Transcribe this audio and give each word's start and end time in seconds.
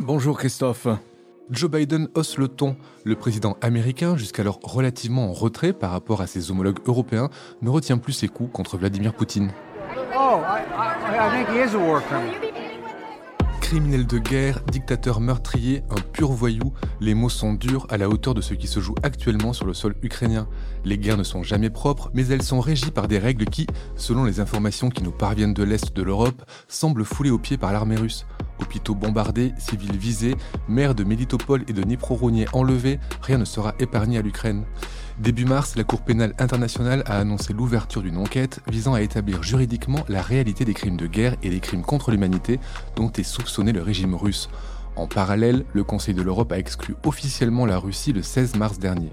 Bonjour 0.00 0.38
Christophe. 0.38 0.88
Joe 1.50 1.70
Biden 1.70 2.08
hausse 2.14 2.38
le 2.38 2.48
ton. 2.48 2.74
Le 3.04 3.16
président 3.16 3.58
américain, 3.60 4.16
jusqu'alors 4.16 4.58
relativement 4.62 5.28
en 5.28 5.32
retrait 5.34 5.74
par 5.74 5.90
rapport 5.90 6.22
à 6.22 6.26
ses 6.26 6.50
homologues 6.50 6.78
européens, 6.86 7.28
ne 7.60 7.68
retient 7.68 7.98
plus 7.98 8.14
ses 8.14 8.28
coups 8.28 8.50
contre 8.50 8.78
Vladimir 8.78 9.12
Poutine. 9.12 9.52
Oh, 10.16 10.40
I, 10.40 10.62
think 11.30 11.48
he 11.50 11.60
is 11.62 11.76
a. 11.76 12.50
Criminel 13.60 14.06
de 14.06 14.18
guerre, 14.18 14.60
dictateur 14.72 15.20
meurtrier, 15.20 15.82
un 15.90 16.00
pur 16.00 16.32
voyou, 16.32 16.72
les 17.00 17.14
mots 17.14 17.28
sont 17.28 17.52
durs 17.52 17.86
à 17.90 17.98
la 17.98 18.08
hauteur 18.08 18.32
de 18.32 18.40
ce 18.40 18.54
qui 18.54 18.68
se 18.68 18.80
joue 18.80 18.94
actuellement 19.02 19.52
sur 19.52 19.66
le 19.66 19.74
sol 19.74 19.94
ukrainien. 20.02 20.48
Les 20.84 20.96
guerres 20.96 21.18
ne 21.18 21.24
sont 21.24 21.42
jamais 21.42 21.70
propres, 21.70 22.10
mais 22.14 22.26
elles 22.28 22.42
sont 22.42 22.60
régies 22.60 22.90
par 22.90 23.06
des 23.06 23.18
règles 23.18 23.44
qui, 23.44 23.66
selon 23.96 24.24
les 24.24 24.40
informations 24.40 24.88
qui 24.88 25.02
nous 25.02 25.12
parviennent 25.12 25.54
de 25.54 25.62
l'Est 25.62 25.94
de 25.94 26.02
l'Europe, 26.02 26.42
semblent 26.68 27.04
foulées 27.04 27.30
aux 27.30 27.38
pieds 27.38 27.58
par 27.58 27.72
l'armée 27.72 27.96
russe. 27.96 28.24
Hôpitaux 28.60 28.94
bombardés, 28.94 29.52
civils 29.58 29.96
visés, 29.96 30.36
maires 30.68 30.94
de 30.94 31.04
Mélitopol 31.04 31.64
et 31.68 31.72
de 31.72 31.82
Dniproronnier 31.82 32.46
enlevés, 32.52 32.98
rien 33.22 33.38
ne 33.38 33.44
sera 33.44 33.74
épargné 33.78 34.18
à 34.18 34.22
l'Ukraine. 34.22 34.64
Début 35.18 35.44
mars, 35.44 35.76
la 35.76 35.84
Cour 35.84 36.02
pénale 36.02 36.34
internationale 36.38 37.02
a 37.06 37.18
annoncé 37.18 37.52
l'ouverture 37.52 38.02
d'une 38.02 38.16
enquête 38.16 38.60
visant 38.68 38.94
à 38.94 39.02
établir 39.02 39.42
juridiquement 39.42 40.04
la 40.08 40.22
réalité 40.22 40.64
des 40.64 40.74
crimes 40.74 40.96
de 40.96 41.06
guerre 41.06 41.36
et 41.42 41.50
des 41.50 41.60
crimes 41.60 41.82
contre 41.82 42.10
l'humanité 42.10 42.58
dont 42.96 43.10
est 43.12 43.22
soupçonné 43.22 43.72
le 43.72 43.82
régime 43.82 44.14
russe. 44.14 44.48
En 44.96 45.06
parallèle, 45.06 45.64
le 45.72 45.84
Conseil 45.84 46.14
de 46.14 46.22
l'Europe 46.22 46.52
a 46.52 46.58
exclu 46.58 46.94
officiellement 47.06 47.64
la 47.64 47.78
Russie 47.78 48.12
le 48.12 48.22
16 48.22 48.56
mars 48.56 48.78
dernier. 48.78 49.12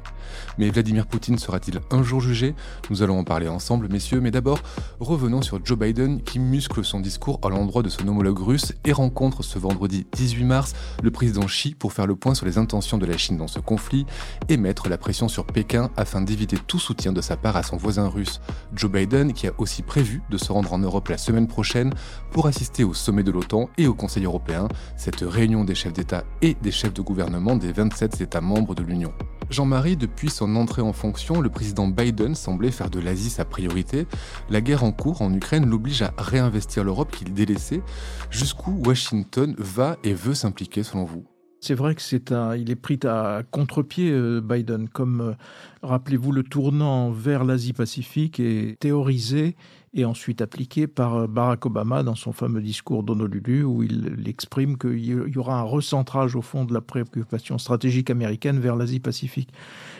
Mais 0.57 0.69
Vladimir 0.69 1.07
Poutine 1.07 1.37
sera-t-il 1.37 1.79
un 1.91 2.03
jour 2.03 2.19
jugé? 2.19 2.55
Nous 2.89 3.03
allons 3.03 3.19
en 3.19 3.23
parler 3.23 3.47
ensemble, 3.47 3.87
messieurs, 3.89 4.19
mais 4.19 4.31
d'abord, 4.31 4.59
revenons 4.99 5.41
sur 5.41 5.63
Joe 5.63 5.77
Biden 5.77 6.21
qui 6.21 6.39
muscle 6.39 6.83
son 6.83 6.99
discours 6.99 7.39
à 7.43 7.49
l'endroit 7.49 7.83
de 7.83 7.89
son 7.89 8.07
homologue 8.07 8.39
russe 8.39 8.73
et 8.85 8.91
rencontre 8.91 9.43
ce 9.43 9.59
vendredi 9.59 10.05
18 10.13 10.43
mars 10.43 10.73
le 11.01 11.11
président 11.11 11.45
Xi 11.45 11.75
pour 11.75 11.93
faire 11.93 12.07
le 12.07 12.15
point 12.15 12.33
sur 12.33 12.45
les 12.45 12.57
intentions 12.57 12.97
de 12.97 13.05
la 13.05 13.17
Chine 13.17 13.37
dans 13.37 13.47
ce 13.47 13.59
conflit 13.59 14.05
et 14.49 14.57
mettre 14.57 14.89
la 14.89 14.97
pression 14.97 15.27
sur 15.27 15.45
Pékin 15.45 15.89
afin 15.95 16.21
d'éviter 16.21 16.57
tout 16.57 16.79
soutien 16.79 17.13
de 17.13 17.21
sa 17.21 17.37
part 17.37 17.55
à 17.55 17.63
son 17.63 17.77
voisin 17.77 18.07
russe. 18.07 18.41
Joe 18.75 18.91
Biden 18.91 19.33
qui 19.33 19.47
a 19.47 19.53
aussi 19.57 19.83
prévu 19.83 20.21
de 20.29 20.37
se 20.37 20.51
rendre 20.51 20.73
en 20.73 20.79
Europe 20.79 21.07
la 21.09 21.17
semaine 21.17 21.47
prochaine 21.47 21.93
pour 22.31 22.47
assister 22.47 22.83
au 22.83 22.93
sommet 22.93 23.23
de 23.23 23.31
l'OTAN 23.31 23.69
et 23.77 23.87
au 23.87 23.93
Conseil 23.93 24.25
européen, 24.25 24.67
cette 24.95 25.21
réunion 25.21 25.63
des 25.67 25.75
chefs 25.75 25.93
d'État 25.93 26.23
et 26.41 26.55
des 26.55 26.71
chefs 26.71 26.93
de 26.93 27.03
gouvernement 27.03 27.55
des 27.55 27.71
27 27.71 28.21
États 28.21 28.41
membres 28.41 28.73
de 28.73 28.81
l'Union. 28.81 29.13
Jean-Marie, 29.51 29.95
depuis 29.95 30.29
son 30.29 30.55
entrée 30.55 30.81
en 30.81 30.93
fonction, 30.93 31.39
le 31.39 31.49
président 31.49 31.87
Biden 31.87 32.33
semblait 32.33 32.71
faire 32.71 32.89
de 32.89 32.99
l'Asie 32.99 33.29
sa 33.29 33.45
priorité. 33.45 34.07
La 34.49 34.61
guerre 34.61 34.83
en 34.83 34.91
cours 34.91 35.21
en 35.21 35.33
Ukraine 35.33 35.69
l'oblige 35.69 36.01
à 36.01 36.13
réinvestir 36.17 36.83
l'Europe 36.83 37.11
qu'il 37.11 37.33
délaissait. 37.33 37.83
Jusqu'où 38.31 38.81
Washington 38.85 39.55
va 39.59 39.97
et 40.03 40.13
veut 40.13 40.33
s'impliquer 40.33 40.83
selon 40.83 41.05
vous? 41.05 41.25
C'est 41.59 41.73
vrai 41.73 41.95
que 41.95 42.01
c'est 42.01 42.31
un, 42.31 42.55
il 42.55 42.69
est 42.69 42.75
pris 42.75 42.99
à 43.03 43.41
contre-pied 43.49 44.11
euh, 44.11 44.41
Biden, 44.41 44.87
comme 44.89 45.21
euh, 45.21 45.33
rappelez-vous 45.81 46.31
le 46.31 46.43
tournant 46.43 47.11
vers 47.11 47.43
l'Asie-Pacifique 47.43 48.39
est 48.39 48.77
théorisé 48.79 49.55
et 49.97 50.05
ensuite 50.05 50.41
appliqué 50.41 50.85
par 50.85 51.15
euh, 51.15 51.27
Barack 51.27 51.65
Obama 51.65 52.03
dans 52.03 52.15
son 52.15 52.31
fameux 52.31 52.61
discours 52.61 53.03
d'Honolulu 53.03 53.63
où 53.63 53.83
il 53.83 54.23
exprime 54.27 54.77
qu'il 54.77 55.03
y 55.03 55.37
aura 55.37 55.59
un 55.59 55.63
recentrage 55.63 56.35
au 56.35 56.41
fond 56.41 56.65
de 56.65 56.73
la 56.73 56.81
préoccupation 56.81 57.57
stratégique 57.57 58.11
américaine 58.11 58.59
vers 58.59 58.75
l'Asie-Pacifique. 58.75 59.49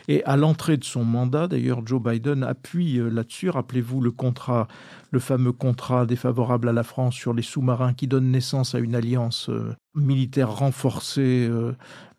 Et 0.08 0.24
à 0.24 0.38
l'entrée 0.38 0.78
de 0.78 0.84
son 0.84 1.04
mandat, 1.04 1.48
d'ailleurs, 1.48 1.86
Joe 1.86 2.02
Biden 2.02 2.44
appuie 2.44 3.00
là-dessus. 3.12 3.50
Rappelez-vous 3.50 4.00
le 4.00 4.12
contrat, 4.12 4.68
le 5.12 5.20
fameux 5.20 5.52
contrat 5.52 6.06
défavorable 6.06 6.70
à 6.70 6.74
la 6.74 6.84
France 6.84 7.16
sur 7.16 7.34
les 7.34 7.42
sous-marins 7.42 7.94
qui 7.94 8.08
donne 8.08 8.32
naissance 8.32 8.76
à 8.76 8.80
une 8.80 8.96
alliance 8.96 9.50
militaire 9.96 10.52
renforcée 10.52 11.50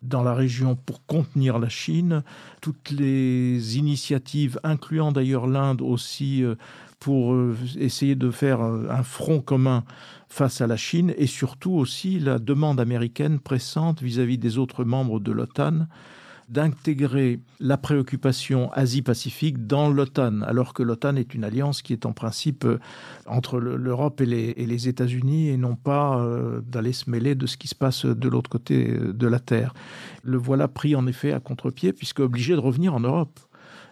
dans 0.03 0.21
la 0.21 0.35
région 0.35 0.75
pour 0.75 1.05
contenir 1.05 1.57
la 1.57 1.69
Chine. 1.69 2.23
Toutes 2.61 2.91
les 2.91 3.77
initiatives, 3.77 4.59
incluant 4.63 5.11
d'ailleurs 5.11 5.47
l'Inde 5.47 5.81
aussi, 5.81 6.43
pour 6.99 7.35
essayer 7.77 8.15
de 8.15 8.29
faire 8.29 8.61
un 8.61 9.03
front 9.03 9.39
commun 9.39 9.83
face 10.27 10.61
à 10.61 10.67
la 10.67 10.77
Chine 10.77 11.13
et 11.17 11.27
surtout 11.27 11.71
aussi 11.71 12.19
la 12.19 12.39
demande 12.39 12.79
américaine 12.79 13.39
pressante 13.39 14.01
vis-à-vis 14.01 14.35
-vis 14.35 14.39
des 14.39 14.57
autres 14.57 14.83
membres 14.83 15.19
de 15.19 15.31
l'OTAN 15.31 15.87
d'intégrer 16.49 17.39
la 17.59 17.77
préoccupation 17.77 18.71
Asie-Pacifique 18.71 19.67
dans 19.67 19.89
l'OTAN, 19.89 20.41
alors 20.41 20.73
que 20.73 20.81
l'OTAN 20.81 21.15
est 21.15 21.35
une 21.35 21.43
alliance 21.43 21.83
qui 21.83 21.93
est 21.93 22.07
en 22.07 22.11
principe 22.11 22.65
euh, 22.65 22.79
entre 23.27 23.59
l'Europe 23.59 24.19
et 24.21 24.25
les, 24.25 24.87
États-Unis 24.87 25.49
et 25.49 25.57
non 25.57 25.75
pas 25.75 26.19
euh, 26.19 26.61
d'aller 26.61 26.93
se 26.93 27.09
mêler 27.09 27.35
de 27.35 27.45
ce 27.45 27.57
qui 27.57 27.67
se 27.67 27.75
passe 27.75 28.05
de 28.05 28.29
l'autre 28.29 28.49
côté 28.49 28.89
euh, 28.89 29.13
de 29.13 29.27
la 29.27 29.39
Terre. 29.39 29.73
Le 30.23 30.37
voilà 30.37 30.67
pris 30.67 30.95
en 30.95 31.05
effet 31.05 31.33
à 31.33 31.39
contre-pied 31.39 31.93
puisque 31.93 32.19
obligé 32.19 32.53
de 32.53 32.59
revenir 32.59 32.95
en 32.95 32.99
Europe, 32.99 33.39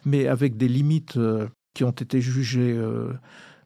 mais 0.06 0.28
avec 0.28 0.58
des 0.58 0.68
limites 0.68 1.20
qui 1.78 1.84
ont 1.84 1.92
été 1.92 2.22
jugées 2.22 2.76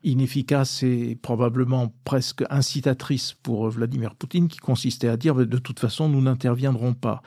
inefficaces 0.03 0.83
et 0.83 1.17
probablement 1.21 1.93
presque 2.03 2.43
incitatrices 2.49 3.35
pour 3.41 3.69
Vladimir 3.69 4.15
Poutine, 4.15 4.49
qui 4.49 4.57
consistait 4.57 5.07
à 5.07 5.15
dire 5.15 5.35
de 5.35 5.57
toute 5.57 5.79
façon 5.79 6.09
nous 6.09 6.21
n'interviendrons 6.21 6.93
pas 6.93 7.21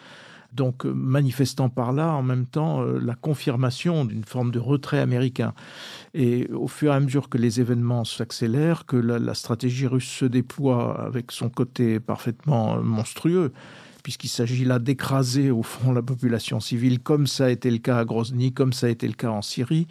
donc 0.54 0.86
euh, 0.86 0.92
manifestant 0.92 1.68
par 1.68 1.92
là 1.92 2.12
en 2.12 2.22
même 2.22 2.46
temps 2.46 2.82
euh, 2.82 2.98
la 3.02 3.14
confirmation 3.14 4.04
d'une 4.04 4.24
forme 4.24 4.50
de 4.50 4.58
retrait 4.58 5.00
américain. 5.00 5.52
Et 6.14 6.48
au 6.52 6.68
fur 6.68 6.92
et 6.92 6.96
à 6.96 7.00
mesure 7.00 7.28
que 7.28 7.38
les 7.38 7.60
événements 7.60 8.04
s'accélèrent, 8.04 8.86
que 8.86 8.96
la, 8.96 9.34
stratégie 9.34 9.86
russe 9.86 10.08
se 10.08 10.24
déploie 10.24 11.00
avec 11.04 11.32
son 11.32 11.48
côté 11.48 11.98
parfaitement 11.98 12.80
monstrueux, 12.80 13.52
puisqu'il 14.04 14.28
s'agit 14.28 14.64
là 14.64 14.78
d'écraser 14.78 15.50
au 15.50 15.62
fond 15.62 15.92
la 15.92 16.02
population 16.02 16.60
civile, 16.60 17.00
comme 17.00 17.26
ça 17.26 17.46
a 17.46 17.50
été 17.50 17.70
le 17.70 17.78
cas 17.78 17.98
à 17.98 18.04
Grozny, 18.04 18.52
comme 18.52 18.72
ça 18.72 18.86
a 18.86 18.90
été 18.90 19.08
le 19.08 19.14
cas 19.14 19.30
en 19.30 19.42
Syrie, 19.42 19.88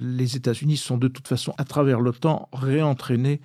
les 0.00 0.36
États-Unis 0.36 0.76
sont 0.76 0.98
de 0.98 1.08
toute 1.08 1.28
façon, 1.28 1.52
à 1.58 1.64
travers 1.64 2.00
l'OTAN, 2.00 2.48
réentraînés 2.52 3.40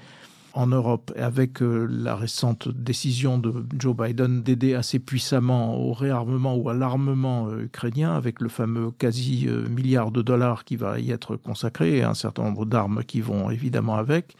en 0.53 0.67
Europe, 0.67 1.11
avec 1.17 1.61
euh, 1.63 1.87
la 1.89 2.15
récente 2.15 2.69
décision 2.69 3.39
de 3.39 3.65
Joe 3.77 3.95
Biden 3.95 4.43
d'aider 4.43 4.75
assez 4.75 4.99
puissamment 4.99 5.75
au 5.75 5.93
réarmement 5.93 6.55
ou 6.55 6.69
à 6.69 6.75
l'armement 6.75 7.47
euh, 7.47 7.63
ukrainien, 7.63 8.15
avec 8.15 8.39
le 8.39 8.49
fameux 8.49 8.91
quasi 8.91 9.47
euh, 9.47 9.67
milliard 9.67 10.11
de 10.11 10.21
dollars 10.21 10.63
qui 10.63 10.75
va 10.75 10.99
y 10.99 11.09
être 11.09 11.37
consacré 11.37 11.97
et 11.97 12.03
un 12.03 12.13
certain 12.13 12.43
nombre 12.43 12.65
d'armes 12.65 13.03
qui 13.03 13.19
vont 13.19 13.49
évidemment 13.49 13.95
avec, 13.95 14.35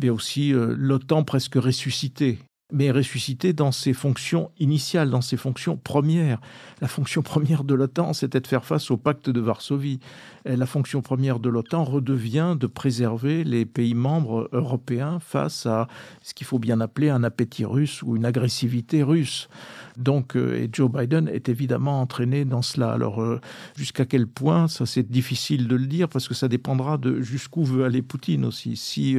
mais 0.00 0.08
aussi 0.08 0.52
l'OTAN 0.54 1.24
presque 1.24 1.56
ressuscité 1.56 2.38
mais 2.72 2.90
ressuscité 2.90 3.52
dans 3.52 3.72
ses 3.72 3.92
fonctions 3.92 4.50
initiales, 4.58 5.10
dans 5.10 5.20
ses 5.20 5.36
fonctions 5.36 5.76
premières. 5.76 6.40
La 6.80 6.88
fonction 6.88 7.22
première 7.22 7.64
de 7.64 7.74
l'OTAN, 7.74 8.12
c'était 8.12 8.40
de 8.40 8.46
faire 8.46 8.64
face 8.64 8.90
au 8.90 8.96
pacte 8.96 9.28
de 9.28 9.40
Varsovie. 9.40 10.00
Et 10.46 10.56
la 10.56 10.66
fonction 10.66 11.02
première 11.02 11.38
de 11.38 11.50
l'OTAN 11.50 11.84
redevient 11.84 12.56
de 12.58 12.66
préserver 12.66 13.44
les 13.44 13.66
pays 13.66 13.94
membres 13.94 14.48
européens 14.52 15.18
face 15.20 15.66
à 15.66 15.88
ce 16.22 16.32
qu'il 16.32 16.46
faut 16.46 16.58
bien 16.58 16.80
appeler 16.80 17.10
un 17.10 17.22
appétit 17.24 17.64
russe 17.64 18.02
ou 18.02 18.16
une 18.16 18.24
agressivité 18.24 19.02
russe. 19.02 19.48
Donc, 19.98 20.36
euh, 20.36 20.56
et 20.56 20.70
Joe 20.72 20.90
Biden 20.90 21.28
est 21.28 21.50
évidemment 21.50 22.00
entraîné 22.00 22.46
dans 22.46 22.62
cela. 22.62 22.92
Alors, 22.92 23.20
euh, 23.20 23.40
jusqu'à 23.76 24.06
quel 24.06 24.26
point, 24.26 24.66
ça 24.68 24.86
c'est 24.86 25.10
difficile 25.10 25.68
de 25.68 25.76
le 25.76 25.86
dire 25.86 26.08
parce 26.08 26.26
que 26.26 26.34
ça 26.34 26.48
dépendra 26.48 26.96
de 26.96 27.20
jusqu'où 27.20 27.64
veut 27.64 27.84
aller 27.84 28.00
Poutine 28.00 28.46
aussi. 28.46 28.76
Si 28.76 29.18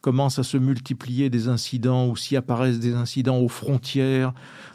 euh, 0.00 0.10
commence 0.10 0.38
à 0.38 0.42
se 0.42 0.56
multiplier 0.56 1.30
des 1.30 1.48
incidents 1.48 2.08
ou 2.08 2.16
s'y 2.16 2.36
apparaissent 2.36 2.80
des 2.80 2.94
incidents 2.94 3.38
aux 3.38 3.48
frontières 3.48 4.32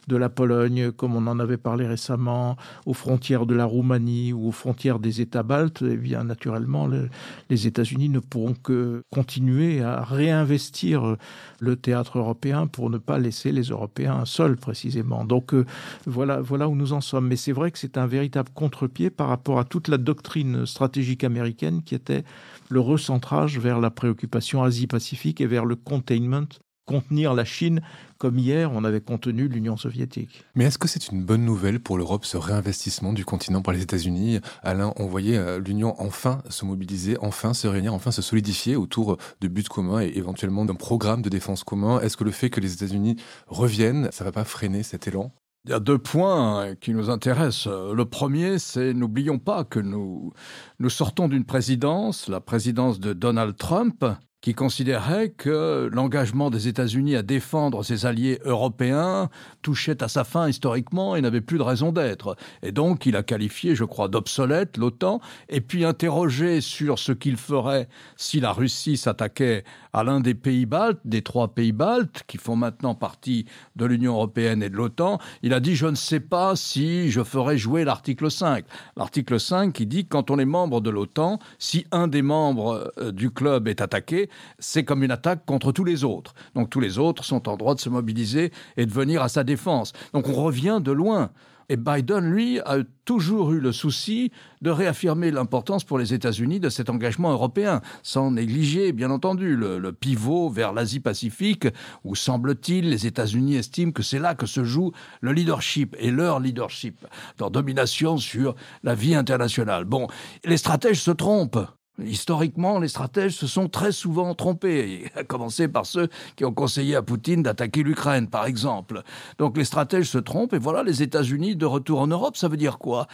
de 0.08 0.16
la 0.18 0.30
Pologne, 0.30 0.92
comme 0.92 1.16
on 1.16 1.28
en 1.28 1.40
avait 1.40 1.58
parlé 1.58 1.88
récemment, 1.88 2.58
aux 2.86 2.94
frontières 2.94 3.46
de 3.46 3.56
la 3.56 3.66
Roumanie 3.66 4.34
ou 4.34 4.48
aux 4.48 4.52
frontières 4.52 5.00
des 5.00 5.22
États 5.22 5.44
baltes, 5.44 5.82
eh 5.82 5.98
bien, 5.98 6.24
naturellement, 6.24 6.86
le, 6.86 7.10
les 7.50 7.68
États-Unis 7.68 8.10
ne 8.10 8.20
pourront 8.20 8.54
que 8.54 9.02
continuer 9.12 9.82
à 9.82 10.04
réinvestir 10.04 11.16
le 11.60 11.76
théâtre 11.76 12.20
européen 12.20 12.68
pour 12.68 12.90
ne 12.90 12.98
pas 12.98 13.18
laisser 13.18 13.52
les 13.52 13.64
Européens 13.64 14.26
seuls, 14.26 14.58
précisément. 14.58 15.26
Donc, 15.26 15.54
euh, 15.54 15.66
voilà, 16.06 16.40
voilà 16.40 16.68
où 16.68 16.76
nous 16.76 16.94
en 16.94 17.02
sommes. 17.02 17.28
Mais 17.28 17.36
c'est 17.36 17.52
vrai 17.52 17.72
que 17.72 17.80
c'est 17.80 17.98
un 17.98 18.08
véritable 18.08 18.50
contre-pied 18.54 19.10
par 19.10 19.28
rapport 19.30 19.60
à 19.60 19.64
toute 19.64 19.88
la 19.88 19.98
doctrine 19.98 20.66
stratégique 20.66 21.24
américaine 21.24 21.82
qui 21.84 21.96
était 21.96 22.24
le 22.70 22.80
recentrage 22.80 23.60
vers 23.60 23.80
la 23.80 23.92
préoccupation 23.92 24.64
Asie-Pacifique 24.64 25.42
et 25.42 25.48
vers 25.48 25.66
le 25.66 25.76
containment 25.76 26.48
contenir 26.86 27.34
la 27.34 27.46
Chine 27.46 27.82
comme 28.18 28.38
hier 28.38 28.72
on 28.72 28.84
avait 28.84 29.02
contenu 29.02 29.48
l'Union 29.48 29.76
soviétique. 29.76 30.44
Mais 30.56 30.66
est-ce 30.66 30.78
que 30.78 30.88
c'est 30.88 31.10
une 31.10 31.24
bonne 31.24 31.44
nouvelle 31.44 31.80
pour 31.80 31.98
l'Europe, 31.98 32.26
ce 32.26 32.38
réinvestissement 32.38 33.12
du 33.12 33.26
continent 33.26 33.62
par 33.62 33.74
les 33.74 33.82
États-Unis? 33.82 34.40
Alain, 34.64 34.94
on 34.98 35.08
voyait 35.08 35.38
euh, 35.38 35.60
l'Union 35.60 35.96
enfin 35.98 36.42
se 36.50 36.64
mobiliser, 36.66 37.18
enfin 37.22 37.54
se 37.54 37.68
réunir, 37.68 37.94
enfin 37.94 38.12
se 38.12 38.22
solidifier 38.22 38.76
autour 38.76 39.18
de 39.42 39.48
buts 39.48 39.64
communs 39.64 40.02
et 40.02 40.14
éventuellement 40.16 40.66
d'un 40.66 40.76
programme 40.76 41.22
de 41.22 41.30
défense 41.30 41.64
commun. 41.64 42.00
Est-ce 42.00 42.18
que 42.18 42.24
le 42.24 42.32
fait 42.32 42.50
que 42.50 42.62
les 42.62 42.74
États-Unis 42.74 43.18
reviennent, 43.48 44.10
ça 44.12 44.24
va 44.24 44.32
pas 44.32 44.46
freiner 44.46 44.84
cet 44.84 45.08
élan? 45.08 45.34
Il 45.66 45.72
y 45.72 45.74
a 45.74 45.80
deux 45.80 45.98
points 45.98 46.76
qui 46.76 46.94
nous 46.94 47.10
intéressent. 47.10 47.68
Le 47.68 48.06
premier, 48.06 48.60
c'est 48.60 48.94
n'oublions 48.94 49.40
pas 49.40 49.64
que 49.64 49.80
nous, 49.80 50.32
nous 50.80 50.90
sortons 50.90 51.28
d'une 51.28 51.46
présidence, 51.46 52.28
la 52.30 52.40
présidence 52.40 53.00
de 53.00 53.14
Donald 53.14 53.58
Trump, 53.58 54.06
qui 54.46 54.54
considérait 54.54 55.30
que 55.30 55.90
l'engagement 55.92 56.52
des 56.52 56.68
États-Unis 56.68 57.16
à 57.16 57.24
défendre 57.24 57.82
ses 57.82 58.06
alliés 58.06 58.40
européens 58.46 59.32
touchait 59.64 60.04
à 60.04 60.08
sa 60.08 60.24
fin 60.24 60.48
historiquement 60.48 61.16
et 61.16 61.22
n'avait 61.22 61.42
plus 61.42 61.58
de 61.58 61.64
raison 61.64 61.92
d'être. 61.92 62.36
Et 62.62 62.72
donc 62.72 63.08
il 63.08 63.16
a 63.16 63.24
qualifié, 63.24 63.74
je 63.74 63.86
crois, 63.86 64.08
d'obsolète 64.08 64.78
l'OTAN, 64.78 65.20
et 65.50 65.62
puis 65.62 65.84
interrogé 65.84 66.62
sur 66.62 67.00
ce 67.00 67.12
qu'il 67.12 67.38
ferait 67.38 67.90
si 68.18 68.40
la 68.40 68.52
Russie 68.52 68.98
s'attaquait 68.98 69.64
à 69.94 70.04
l'un 70.04 70.20
des 70.20 70.36
pays 70.36 70.68
baltes, 70.68 71.00
des 71.06 71.24
trois 71.24 71.48
pays 71.48 71.72
baltes, 71.72 72.22
qui 72.28 72.38
font 72.38 72.56
maintenant 72.56 72.94
partie 72.94 73.48
de 73.76 73.86
l'Union 73.86 74.14
européenne 74.14 74.62
et 74.62 74.70
de 74.70 74.76
l'OTAN, 74.76 75.18
il 75.42 75.54
a 75.56 75.60
dit 75.60 75.76
je 75.76 75.88
ne 75.88 75.96
sais 75.96 76.20
pas 76.20 76.56
si 76.56 77.10
je 77.10 77.24
ferai 77.24 77.58
jouer 77.58 77.84
l'article 77.84 78.30
5. 78.30 78.64
L'article 78.96 79.40
5 79.40 79.74
qui 79.74 79.88
dit 79.88 80.06
quand 80.06 80.30
on 80.30 80.38
est 80.38 80.46
membre 80.46 80.82
de 80.82 80.92
l'OTAN, 80.92 81.40
si 81.58 81.88
un 81.92 82.08
des 82.08 82.22
membres 82.22 82.92
euh, 83.00 83.12
du 83.12 83.32
club 83.32 83.68
est 83.68 83.82
attaqué, 83.82 84.30
c'est 84.60 84.84
comme 84.84 85.04
une 85.04 85.12
attaque 85.12 85.46
contre 85.46 85.72
tous 85.72 85.84
les 85.84 86.04
autres. 86.04 86.34
Donc 86.54 86.70
tous 86.70 86.80
les 86.80 86.98
autres 86.98 87.24
sont 87.24 87.50
en 87.50 87.58
droit 87.58 87.76
de 87.76 87.80
se 87.80 87.90
mobiliser 87.90 88.52
et 88.78 88.86
de 88.86 88.92
venir 88.92 89.22
à 89.22 89.30
sa 89.30 89.44
défense. 89.44 89.94
Donc 90.14 90.28
on 90.28 90.34
revient 90.34 90.80
de 90.82 90.92
loin. 90.92 91.32
Et 91.68 91.78
Biden, 91.78 92.30
lui, 92.30 92.60
a 92.60 92.78
toujours 93.06 93.52
eu 93.52 93.60
le 93.60 93.72
souci 93.72 94.32
de 94.62 94.70
réaffirmer 94.70 95.32
l'importance 95.32 95.84
pour 95.84 95.98
les 95.98 96.14
États-Unis 96.14 96.60
de 96.60 96.70
cet 96.70 96.92
engagement 96.92 97.32
européen, 97.32 97.82
sans 98.04 98.30
négliger, 98.30 98.92
bien 98.92 99.10
entendu, 99.10 99.56
le, 99.56 99.80
le 99.80 99.92
pivot 99.92 100.50
vers 100.50 100.74
l'Asie-Pacifique, 100.74 101.68
où 102.04 102.14
semble-t-il, 102.14 102.90
les 102.90 103.08
États-Unis 103.08 103.56
estiment 103.56 103.92
que 103.92 104.04
c'est 104.04 104.20
là 104.20 104.36
que 104.36 104.46
se 104.46 104.64
joue 104.64 104.92
le 105.22 105.32
leadership 105.32 105.96
et 106.00 106.12
leur 106.12 106.40
leadership, 106.40 107.04
leur 107.40 107.50
domination 107.50 108.18
sur 108.18 108.56
la 108.84 108.94
vie 108.94 109.16
internationale. 109.16 109.86
Bon, 109.86 110.08
les 110.44 110.58
stratèges 110.58 111.02
se 111.02 111.12
trompent. 111.12 111.66
Historiquement, 112.04 112.80
les 112.80 112.90
stratèges 112.90 113.36
se 113.36 113.48
sont 113.48 113.70
très 113.70 113.94
souvent 113.94 114.36
trompés, 114.36 115.10
à 115.16 115.24
commencer 115.24 115.70
par 115.70 115.86
ceux 115.86 116.10
qui 116.36 116.44
ont 116.44 116.54
conseillé 116.54 116.96
à 116.96 117.02
Poutine 117.02 117.42
d'attaquer 117.42 117.84
l'Ukraine, 117.84 118.28
par 118.28 118.46
exemple. 118.46 119.02
Donc 119.38 119.56
les 119.56 119.64
stratèges 119.64 120.10
se 120.10 120.18
trompent, 120.18 120.54
et 120.54 120.60
voilà 120.60 120.84
les 120.84 121.02
États-Unis 121.02 121.56
de 121.56 121.66
retour 121.66 122.02
en 122.02 122.08
Europe. 122.08 122.36
Ça 122.36 122.50
veut 122.50 122.58
dire 122.58 122.80
quoi? 122.80 123.08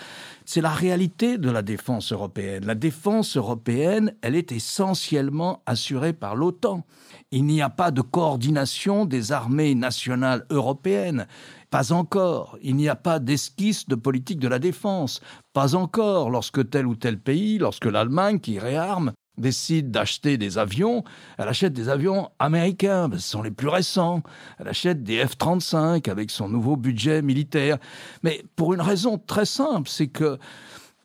C'est 0.45 0.61
la 0.61 0.71
réalité 0.71 1.37
de 1.37 1.51
la 1.51 1.61
défense 1.61 2.11
européenne. 2.11 2.65
La 2.65 2.73
défense 2.73 3.37
européenne, 3.37 4.15
elle 4.23 4.35
est 4.35 4.51
essentiellement 4.51 5.61
assurée 5.67 6.13
par 6.13 6.35
l'OTAN. 6.35 6.83
Il 7.31 7.45
n'y 7.45 7.61
a 7.61 7.69
pas 7.69 7.91
de 7.91 8.01
coordination 8.01 9.05
des 9.05 9.31
armées 9.31 9.75
nationales 9.75 10.45
européennes. 10.49 11.27
Pas 11.71 11.93
encore. 11.93 12.57
Il 12.61 12.75
n'y 12.75 12.89
a 12.89 12.95
pas 12.95 13.19
d'esquisse 13.19 13.87
de 13.87 13.95
politique 13.95 14.39
de 14.39 14.49
la 14.49 14.59
défense. 14.59 15.21
Pas 15.53 15.73
encore. 15.73 16.29
Lorsque 16.29 16.69
tel 16.69 16.85
ou 16.85 16.95
tel 16.95 17.17
pays, 17.17 17.57
lorsque 17.57 17.85
l'Allemagne, 17.85 18.39
qui 18.39 18.59
réarme, 18.59 19.13
décide 19.37 19.89
d'acheter 19.89 20.37
des 20.37 20.57
avions, 20.57 21.03
elle 21.37 21.47
achète 21.47 21.71
des 21.71 21.87
avions 21.87 22.29
américains, 22.39 23.09
ce 23.13 23.19
sont 23.19 23.41
les 23.41 23.51
plus 23.51 23.69
récents. 23.69 24.21
Elle 24.59 24.67
achète 24.67 25.01
des 25.01 25.25
F-35 25.25 26.09
avec 26.09 26.29
son 26.29 26.49
nouveau 26.49 26.75
budget 26.75 27.21
militaire. 27.21 27.77
Mais 28.21 28.43
pour 28.57 28.73
une 28.73 28.81
raison 28.81 29.17
très 29.17 29.45
simple, 29.45 29.89
c'est 29.89 30.07
que 30.07 30.37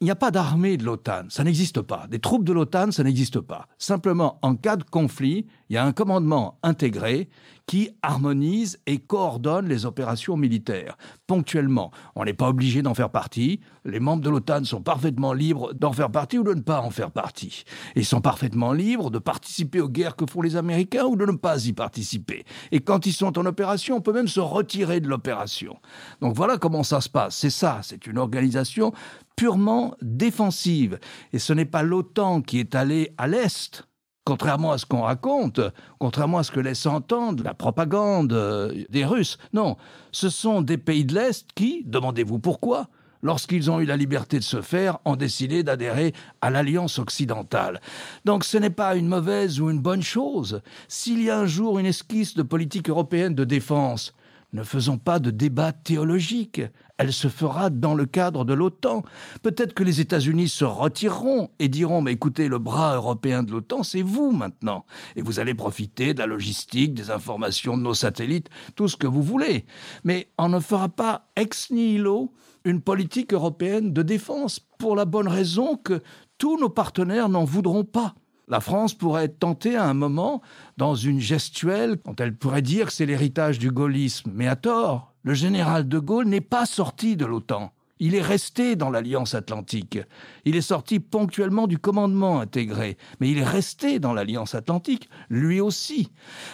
il 0.00 0.04
n'y 0.04 0.10
a 0.10 0.16
pas 0.16 0.30
d'armée 0.30 0.76
de 0.76 0.84
l'OTAN, 0.84 1.24
ça 1.30 1.42
n'existe 1.42 1.80
pas. 1.80 2.06
Des 2.10 2.18
troupes 2.18 2.44
de 2.44 2.52
l'OTAN, 2.52 2.90
ça 2.90 3.02
n'existe 3.02 3.40
pas. 3.40 3.66
Simplement, 3.78 4.38
en 4.42 4.54
cas 4.54 4.76
de 4.76 4.84
conflit, 4.84 5.46
il 5.70 5.74
y 5.74 5.78
a 5.78 5.84
un 5.86 5.92
commandement 5.92 6.58
intégré 6.62 7.30
qui 7.66 7.90
harmonise 8.02 8.78
et 8.86 8.98
coordonne 8.98 9.68
les 9.68 9.86
opérations 9.86 10.36
militaires. 10.36 10.96
Ponctuellement, 11.26 11.90
on 12.14 12.24
n'est 12.24 12.32
pas 12.32 12.48
obligé 12.48 12.82
d'en 12.82 12.94
faire 12.94 13.10
partie. 13.10 13.60
Les 13.84 14.00
membres 14.00 14.22
de 14.22 14.30
l'OTAN 14.30 14.64
sont 14.64 14.82
parfaitement 14.82 15.32
libres 15.32 15.72
d'en 15.74 15.92
faire 15.92 16.10
partie 16.10 16.38
ou 16.38 16.44
de 16.44 16.54
ne 16.54 16.60
pas 16.60 16.80
en 16.80 16.90
faire 16.90 17.10
partie. 17.10 17.64
Ils 17.96 18.04
sont 18.04 18.20
parfaitement 18.20 18.72
libres 18.72 19.10
de 19.10 19.18
participer 19.18 19.80
aux 19.80 19.88
guerres 19.88 20.16
que 20.16 20.26
font 20.26 20.42
les 20.42 20.56
Américains 20.56 21.04
ou 21.04 21.16
de 21.16 21.26
ne 21.26 21.32
pas 21.32 21.66
y 21.66 21.72
participer. 21.72 22.44
Et 22.70 22.80
quand 22.80 23.06
ils 23.06 23.12
sont 23.12 23.38
en 23.38 23.46
opération, 23.46 23.96
on 23.96 24.00
peut 24.00 24.12
même 24.12 24.28
se 24.28 24.40
retirer 24.40 25.00
de 25.00 25.08
l'opération. 25.08 25.76
Donc 26.20 26.36
voilà 26.36 26.58
comment 26.58 26.84
ça 26.84 27.00
se 27.00 27.08
passe. 27.08 27.36
C'est 27.36 27.50
ça, 27.50 27.80
c'est 27.82 28.06
une 28.06 28.18
organisation 28.18 28.92
purement 29.36 29.94
défensive. 30.02 30.98
Et 31.32 31.38
ce 31.38 31.52
n'est 31.52 31.64
pas 31.64 31.82
l'OTAN 31.82 32.42
qui 32.42 32.58
est 32.58 32.74
allé 32.74 33.12
à 33.18 33.26
l'Est, 33.26 33.86
contrairement 34.26 34.73
à 34.73 34.78
ce 34.78 34.84
qu'on 34.84 35.02
raconte, 35.02 35.61
contrairement 35.99 36.38
à 36.38 36.43
ce 36.43 36.50
que 36.50 36.61
laisse 36.61 36.84
entendre 36.84 37.44
la 37.44 37.55
propagande 37.55 38.32
euh, 38.32 38.84
des 38.90 39.05
Russes. 39.05 39.38
Non, 39.55 39.76
ce 40.11 40.28
sont 40.28 40.62
des 40.62 40.78
pays 40.78 41.05
de 41.05 41.14
l'Est 41.14 41.46
qui, 41.55 41.84
demandez-vous 41.87 42.40
pourquoi, 42.40 42.88
lorsqu'ils 43.23 43.70
ont 43.70 43.78
eu 43.78 43.84
la 43.84 43.96
liberté 43.96 44.38
de 44.38 44.44
se 44.44 44.62
faire, 44.62 44.99
ont 45.05 45.14
décidé 45.14 45.62
d'adhérer 45.62 46.12
à 46.40 46.50
l'Alliance 46.50 46.99
occidentale. 46.99 47.81
Donc 48.25 48.43
ce 48.43 48.58
n'est 48.58 48.69
pas 48.69 48.96
une 48.96 49.06
mauvaise 49.06 49.61
ou 49.61 49.70
une 49.70 49.81
bonne 49.81 50.02
chose. 50.02 50.61
S'il 50.88 51.23
y 51.23 51.31
a 51.31 51.38
un 51.38 51.46
jour 51.46 51.78
une 51.78 51.87
esquisse 51.87 52.34
de 52.34 52.43
politique 52.43 52.90
européenne 52.90 53.37
de 53.37 53.44
défense, 53.44 54.12
ne 54.52 54.62
faisons 54.62 54.98
pas 54.98 55.19
de 55.19 55.31
débat 55.31 55.72
théologique. 55.72 56.62
Elle 56.98 57.12
se 57.12 57.28
fera 57.28 57.69
dans 57.69 57.94
le 57.94 58.06
cadre 58.06 58.44
de 58.44 58.54
l'OTAN. 58.54 59.02
Peut-être 59.43 59.75
que 59.75 59.82
les 59.82 60.00
États-Unis 60.00 60.48
se 60.48 60.64
retireront 60.64 61.50
et 61.58 61.69
diront 61.69 62.00
Mais 62.00 62.12
écoutez, 62.12 62.48
le 62.48 62.58
bras 62.58 62.96
européen 62.96 63.43
de 63.43 63.52
l'OTAN, 63.52 63.82
c'est 63.82 64.02
vous 64.02 64.32
maintenant. 64.32 64.87
Et 65.14 65.22
vous 65.22 65.40
allez 65.40 65.54
profiter 65.54 66.14
de 66.14 66.20
la 66.20 66.26
logistique, 66.26 66.94
des 66.94 67.10
informations 67.10 67.76
de 67.76 67.82
nos 67.82 67.94
satellites, 67.94 68.48
tout 68.76 68.88
ce 68.88 68.96
que 68.96 69.06
vous 69.06 69.22
voulez. 69.22 69.66
Mais 70.04 70.28
on 70.38 70.49
ne 70.49 70.60
fera 70.60 70.88
pas 70.88 71.28
ex 71.37 71.70
nihilo 71.70 72.32
une 72.64 72.81
politique 72.81 73.32
européenne 73.32 73.92
de 73.92 74.02
défense 74.02 74.60
pour 74.78 74.96
la 74.96 75.04
bonne 75.04 75.28
raison 75.28 75.76
que 75.76 76.02
tous 76.38 76.58
nos 76.58 76.69
partenaires 76.69 77.28
n'en 77.28 77.44
voudront 77.44 77.84
pas. 77.84 78.14
La 78.48 78.60
France 78.60 78.94
pourrait 78.94 79.25
être 79.25 79.40
tentée 79.40 79.75
à 79.76 79.84
un 79.84 79.94
moment 79.94 80.40
dans 80.76 80.94
une 80.94 81.19
gestuelle 81.19 81.96
dont 82.04 82.14
elle 82.16 82.37
pourrait 82.37 82.62
dire 82.62 82.87
que 82.87 82.93
c'est 82.93 83.06
l'héritage 83.06 83.58
du 83.58 83.72
gaullisme, 83.72 84.31
mais 84.32 84.46
à 84.46 84.54
tort. 84.54 85.14
Le 85.25 85.34
général 85.34 85.88
de 85.88 85.98
Gaulle 85.98 86.26
n'est 86.26 86.40
pas 86.40 86.64
sorti 86.64 87.16
de 87.16 87.26
l'OTAN. 87.26 87.72
Il 87.98 88.14
est 88.14 88.22
resté 88.22 88.76
dans 88.76 88.90
l'Alliance 88.90 89.35
Atlantique. 89.35 89.99
Il 90.44 90.54
est 90.54 90.61
sorti 90.61 91.00
ponctuellement 91.00 91.66
du 91.66 91.78
commandement 91.78 92.40
intégré, 92.40 92.99
mais 93.18 93.30
il 93.30 93.38
est 93.38 93.44
resté 93.44 93.99
dans 93.99 94.12
l'Alliance 94.12 94.54
Atlantique, 94.54 95.09
lui 95.28 95.61
aussi. 95.61 96.12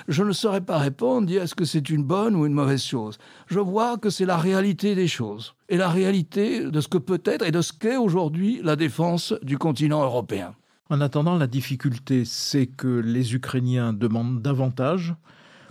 Je 0.09 0.23
ne 0.23 0.33
saurais 0.33 0.61
pas 0.61 0.79
répondre, 0.79 1.27
dire 1.27 1.43
est-ce 1.43 1.57
que 1.57 1.65
c'est 1.65 1.91
une 1.91 2.05
bonne 2.05 2.37
ou 2.37 2.47
une 2.47 2.55
mauvaise 2.55 2.85
chose. 2.85 3.19
Je 3.49 3.59
vois 3.59 3.99
que 3.99 4.09
c'est 4.09 4.25
la 4.25 4.39
réalité 4.39 4.95
des 4.95 5.09
choses, 5.09 5.55
et 5.69 5.77
la 5.77 5.91
réalité 5.91 6.65
de 6.71 6.81
ce 6.81 6.89
que 6.89 6.99
peut 6.99 7.23
être 7.25 7.45
et 7.45 7.51
de 7.51 7.61
ce 7.61 7.73
qu'est 7.73 7.97
aujourd'hui 7.97 8.61
la 8.63 8.77
défense 8.77 9.35
du 9.43 9.59
continent 9.59 10.03
européen. 10.03 10.55
En 10.93 11.01
attendant, 11.01 11.39
la 11.39 11.47
difficulté, 11.47 12.27
c'est 12.27 12.67
que 12.67 12.87
les 12.87 13.35
Ukrainiens 13.35 13.95
demandent 13.95 14.43
davantage, 14.43 15.15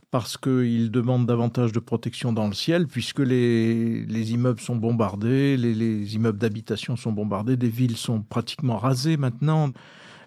parce 0.10 0.36
qu'ils 0.36 0.90
demandent 0.90 1.28
davantage 1.28 1.72
de 1.72 1.80
protection 1.80 2.34
dans 2.34 2.48
le 2.48 2.56
ciel, 2.56 2.88
puisque 2.88 3.20
les, 3.20 4.04
les 4.04 4.32
immeubles 4.32 4.60
sont 4.60 4.76
bombardés, 4.76 5.58
les, 5.58 5.76
les 5.76 6.16
immeubles 6.16 6.40
d'habitation 6.40 6.96
sont 6.96 7.12
bombardés, 7.12 7.56
des 7.56 7.70
villes 7.70 7.98
sont 7.98 8.24
pratiquement 8.24 8.78
rasées 8.78 9.16
maintenant, 9.16 9.70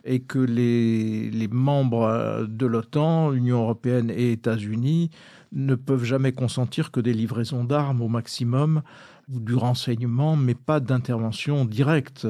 et 0.05 0.21
que 0.21 0.39
les, 0.39 1.29
les 1.29 1.49
membres 1.49 2.47
de 2.49 2.65
l'OTAN, 2.65 3.33
Union 3.33 3.63
européenne 3.63 4.13
et 4.15 4.31
États-Unis 4.31 5.11
ne 5.51 5.75
peuvent 5.75 6.05
jamais 6.05 6.31
consentir 6.31 6.93
que 6.93 7.01
des 7.01 7.15
livraisons 7.15 7.65
d'armes 7.65 8.01
au 8.01 8.09
maximum 8.09 8.83
ou 9.33 9.40
du 9.40 9.54
renseignement, 9.54 10.37
mais 10.37 10.54
pas 10.54 10.81
d'intervention 10.81 11.64
directe. 11.64 12.26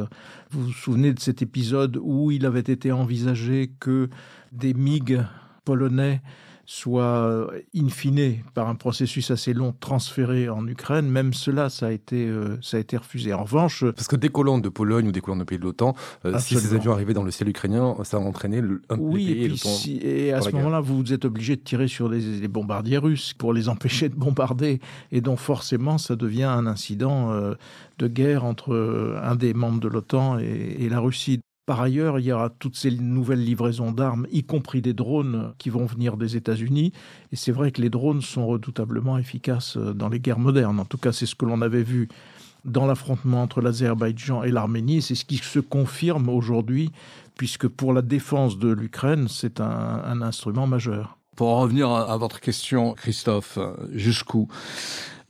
Vous 0.51 0.65
vous 0.65 0.73
souvenez 0.73 1.13
de 1.13 1.21
cet 1.21 1.43
épisode 1.43 1.99
où 2.01 2.31
il 2.31 2.47
avait 2.47 2.61
été 2.61 2.93
envisagé 2.93 3.73
que 3.81 4.09
des 4.53 4.75
MiG 4.75 5.21
polonais 5.65 6.23
soit 6.67 7.49
in 7.75 7.89
fine 7.89 8.39
par 8.55 8.69
un 8.69 8.75
processus 8.75 9.31
assez 9.31 9.53
long 9.53 9.75
transféré 9.79 10.49
en 10.49 10.67
Ukraine, 10.67 11.09
même 11.09 11.33
cela, 11.33 11.69
ça 11.71 11.87
a 11.87 11.91
été, 11.91 12.27
euh, 12.27 12.59
ça 12.63 12.77
a 12.77 12.81
été 12.81 12.97
refusé. 12.97 13.33
En 13.33 13.45
revanche, 13.45 13.85
parce 13.85 14.09
que 14.09 14.17
décollant 14.17 14.59
de 14.59 14.69
Pologne 14.69 15.09
ou 15.09 15.13
décollant 15.13 15.37
de 15.37 15.45
pays 15.45 15.59
de 15.59 15.65
l'OTAN, 15.65 15.95
euh, 16.25 16.39
si 16.39 16.57
ces 16.57 16.75
avions 16.75 16.93
arrivaient 16.93 17.15
dans 17.15 17.23
le 17.23 17.31
ciel 17.31 17.49
ukrainien, 17.49 17.97
ça 18.05 18.17
a 18.17 18.21
entraîné 18.21 18.61
le, 18.61 18.83
un 18.89 18.99
oui, 18.99 19.27
des 19.27 19.35
pays 19.35 19.45
et, 19.45 19.49
puis, 19.49 19.59
si, 19.59 19.97
et 19.99 20.33
à 20.33 20.41
ce 20.41 20.51
moment-là, 20.51 20.81
vous 20.81 21.13
êtes 21.13 21.25
obligé 21.25 21.57
de 21.57 21.63
tirer 21.63 21.89
sur 21.89 22.09
les, 22.09 22.21
les, 22.21 22.49
bombardiers 22.49 22.99
russes 22.99 23.35
pour 23.35 23.53
les 23.53 23.69
empêcher 23.75 24.09
de 24.09 24.15
bombarder, 24.15 24.81
et 25.13 25.21
donc 25.21 25.39
forcément, 25.39 25.99
ça 25.99 26.17
devient 26.17 26.45
un 26.45 26.67
incident 26.67 27.33
euh, 27.33 27.55
de 27.99 28.09
guerre 28.09 28.45
entre 28.45 28.75
un 29.23 29.37
des 29.37 29.55
membres 29.55 29.81
de 29.81 29.89
l'OTAN 29.89 30.39
et, 30.39 30.77
et 30.81 30.89
la 30.89 31.01
Russie. 31.01 31.41
Par 31.67 31.81
ailleurs, 31.81 32.19
il 32.19 32.27
y 32.27 32.33
aura 32.33 32.51
toutes 32.51 32.77
ces 32.77 32.91
nouvelles 32.91 33.43
livraisons 33.43 33.91
d'armes, 33.91 34.27
y 34.31 34.45
compris 34.45 34.83
des 34.83 34.93
drones 34.93 35.55
qui 35.57 35.71
vont 35.71 35.87
venir 35.87 36.19
des 36.19 36.37
États-Unis. 36.37 36.93
Et 37.33 37.37
c'est 37.37 37.53
vrai 37.53 37.71
que 37.71 37.81
les 37.81 37.89
drones 37.89 38.21
sont 38.21 38.47
redoutablement 38.47 39.17
efficaces 39.17 39.79
dans 39.79 40.11
les 40.11 40.21
guerres 40.21 40.39
modernes. 40.39 40.79
En 40.79 40.85
tout 40.85 40.99
cas, 40.99 41.13
c'est 41.13 41.25
ce 41.25 41.35
que 41.35 41.47
l'on 41.47 41.63
avait 41.63 41.83
vu 41.83 42.09
dans 42.67 42.87
l'affrontement 42.87 43.43
entre 43.43 43.63
l'Azerbaïdjan 43.63 44.43
et 44.43 44.51
l'Arménie. 44.51 45.01
C'est 45.01 45.15
ce 45.15 45.25
qui 45.25 45.39
se 45.39 45.59
confirme 45.59 46.29
aujourd'hui, 46.29 46.91
puisque 47.37 47.69
pour 47.69 47.95
la 47.95 48.03
défense 48.03 48.59
de 48.59 48.69
l'Ukraine, 48.69 49.29
c'est 49.29 49.61
un, 49.61 50.21
instrument 50.21 50.67
majeur. 50.67 51.19
Pour 51.35 51.49
en 51.49 51.61
revenir 51.61 51.91
à 51.91 52.17
votre 52.19 52.41
question, 52.41 52.93
Christophe, 52.93 53.59
jusqu'où? 53.93 54.49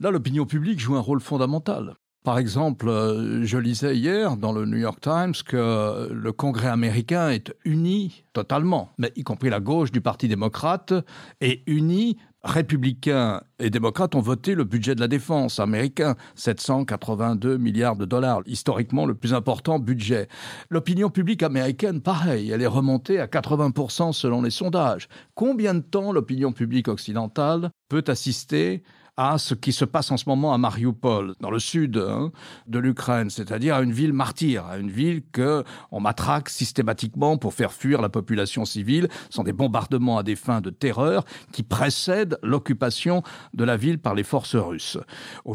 Là, 0.01 0.11
l'opinion 0.11 0.45
publique 0.45 0.79
joue 0.79 0.97
un 0.97 1.01
rôle 1.01 1.21
fondamental. 1.21 1.95
Par 2.25 2.39
exemple, 2.39 2.89
euh, 2.89 3.45
je 3.45 3.59
lisais 3.59 3.95
hier 3.95 4.35
dans 4.35 4.51
le 4.51 4.65
New 4.65 4.79
York 4.79 4.99
Times 4.99 5.35
que 5.45 6.09
le 6.11 6.31
Congrès 6.31 6.69
américain 6.69 7.29
est 7.29 7.53
uni 7.65 8.25
totalement, 8.33 8.89
mais 8.97 9.13
y 9.15 9.21
compris 9.21 9.51
la 9.51 9.59
gauche 9.59 9.91
du 9.91 10.01
Parti 10.01 10.27
démocrate, 10.27 10.91
est 11.39 11.61
uni 11.67 12.17
républicains 12.43 13.41
et 13.59 13.69
démocrates 13.69 14.15
ont 14.15 14.21
voté 14.21 14.55
le 14.55 14.63
budget 14.63 14.95
de 14.95 15.01
la 15.01 15.07
défense 15.07 15.59
américain, 15.59 16.15
782 16.33 17.57
milliards 17.57 17.95
de 17.95 18.05
dollars, 18.05 18.41
historiquement 18.47 19.05
le 19.05 19.13
plus 19.13 19.35
important 19.35 19.77
budget. 19.77 20.27
L'opinion 20.71 21.11
publique 21.11 21.43
américaine, 21.43 22.01
pareil, 22.01 22.49
elle 22.49 22.63
est 22.63 22.67
remontée 22.67 23.19
à 23.19 23.27
80% 23.27 24.13
selon 24.13 24.41
les 24.41 24.49
sondages. 24.49 25.09
Combien 25.35 25.75
de 25.75 25.81
temps 25.81 26.11
l'opinion 26.11 26.53
publique 26.53 26.87
occidentale 26.87 27.69
peut 27.87 28.03
assister 28.07 28.81
à 29.17 29.37
ce 29.37 29.53
qui 29.53 29.71
se 29.71 29.85
passe 29.85 30.11
en 30.11 30.17
ce 30.17 30.27
moment 30.27 30.53
à 30.53 30.57
Mariupol, 30.57 31.35
dans 31.39 31.49
le 31.49 31.59
sud 31.59 31.97
hein, 31.97 32.31
de 32.67 32.79
l'Ukraine, 32.79 33.29
c'est-à-dire 33.29 33.75
à 33.75 33.81
une 33.81 33.93
ville 33.93 34.13
martyre, 34.13 34.65
à 34.65 34.77
une 34.77 34.91
ville 34.91 35.21
que 35.31 35.63
on 35.91 35.99
matraque 35.99 36.49
systématiquement 36.49 37.37
pour 37.37 37.53
faire 37.53 37.71
fuir 37.71 38.01
la 38.01 38.09
population 38.09 38.65
civile. 38.65 39.07
Ce 39.29 39.37
sont 39.37 39.43
des 39.43 39.53
bombardements 39.53 40.17
à 40.17 40.23
des 40.23 40.35
fins 40.35 40.61
de 40.61 40.69
terreur 40.69 41.23
qui 41.51 41.63
précèdent 41.63 42.37
l'occupation 42.43 43.23
de 43.53 43.63
la 43.63 43.77
ville 43.77 43.99
par 43.99 44.15
les 44.15 44.23
forces 44.23 44.55
russes. 44.55 44.97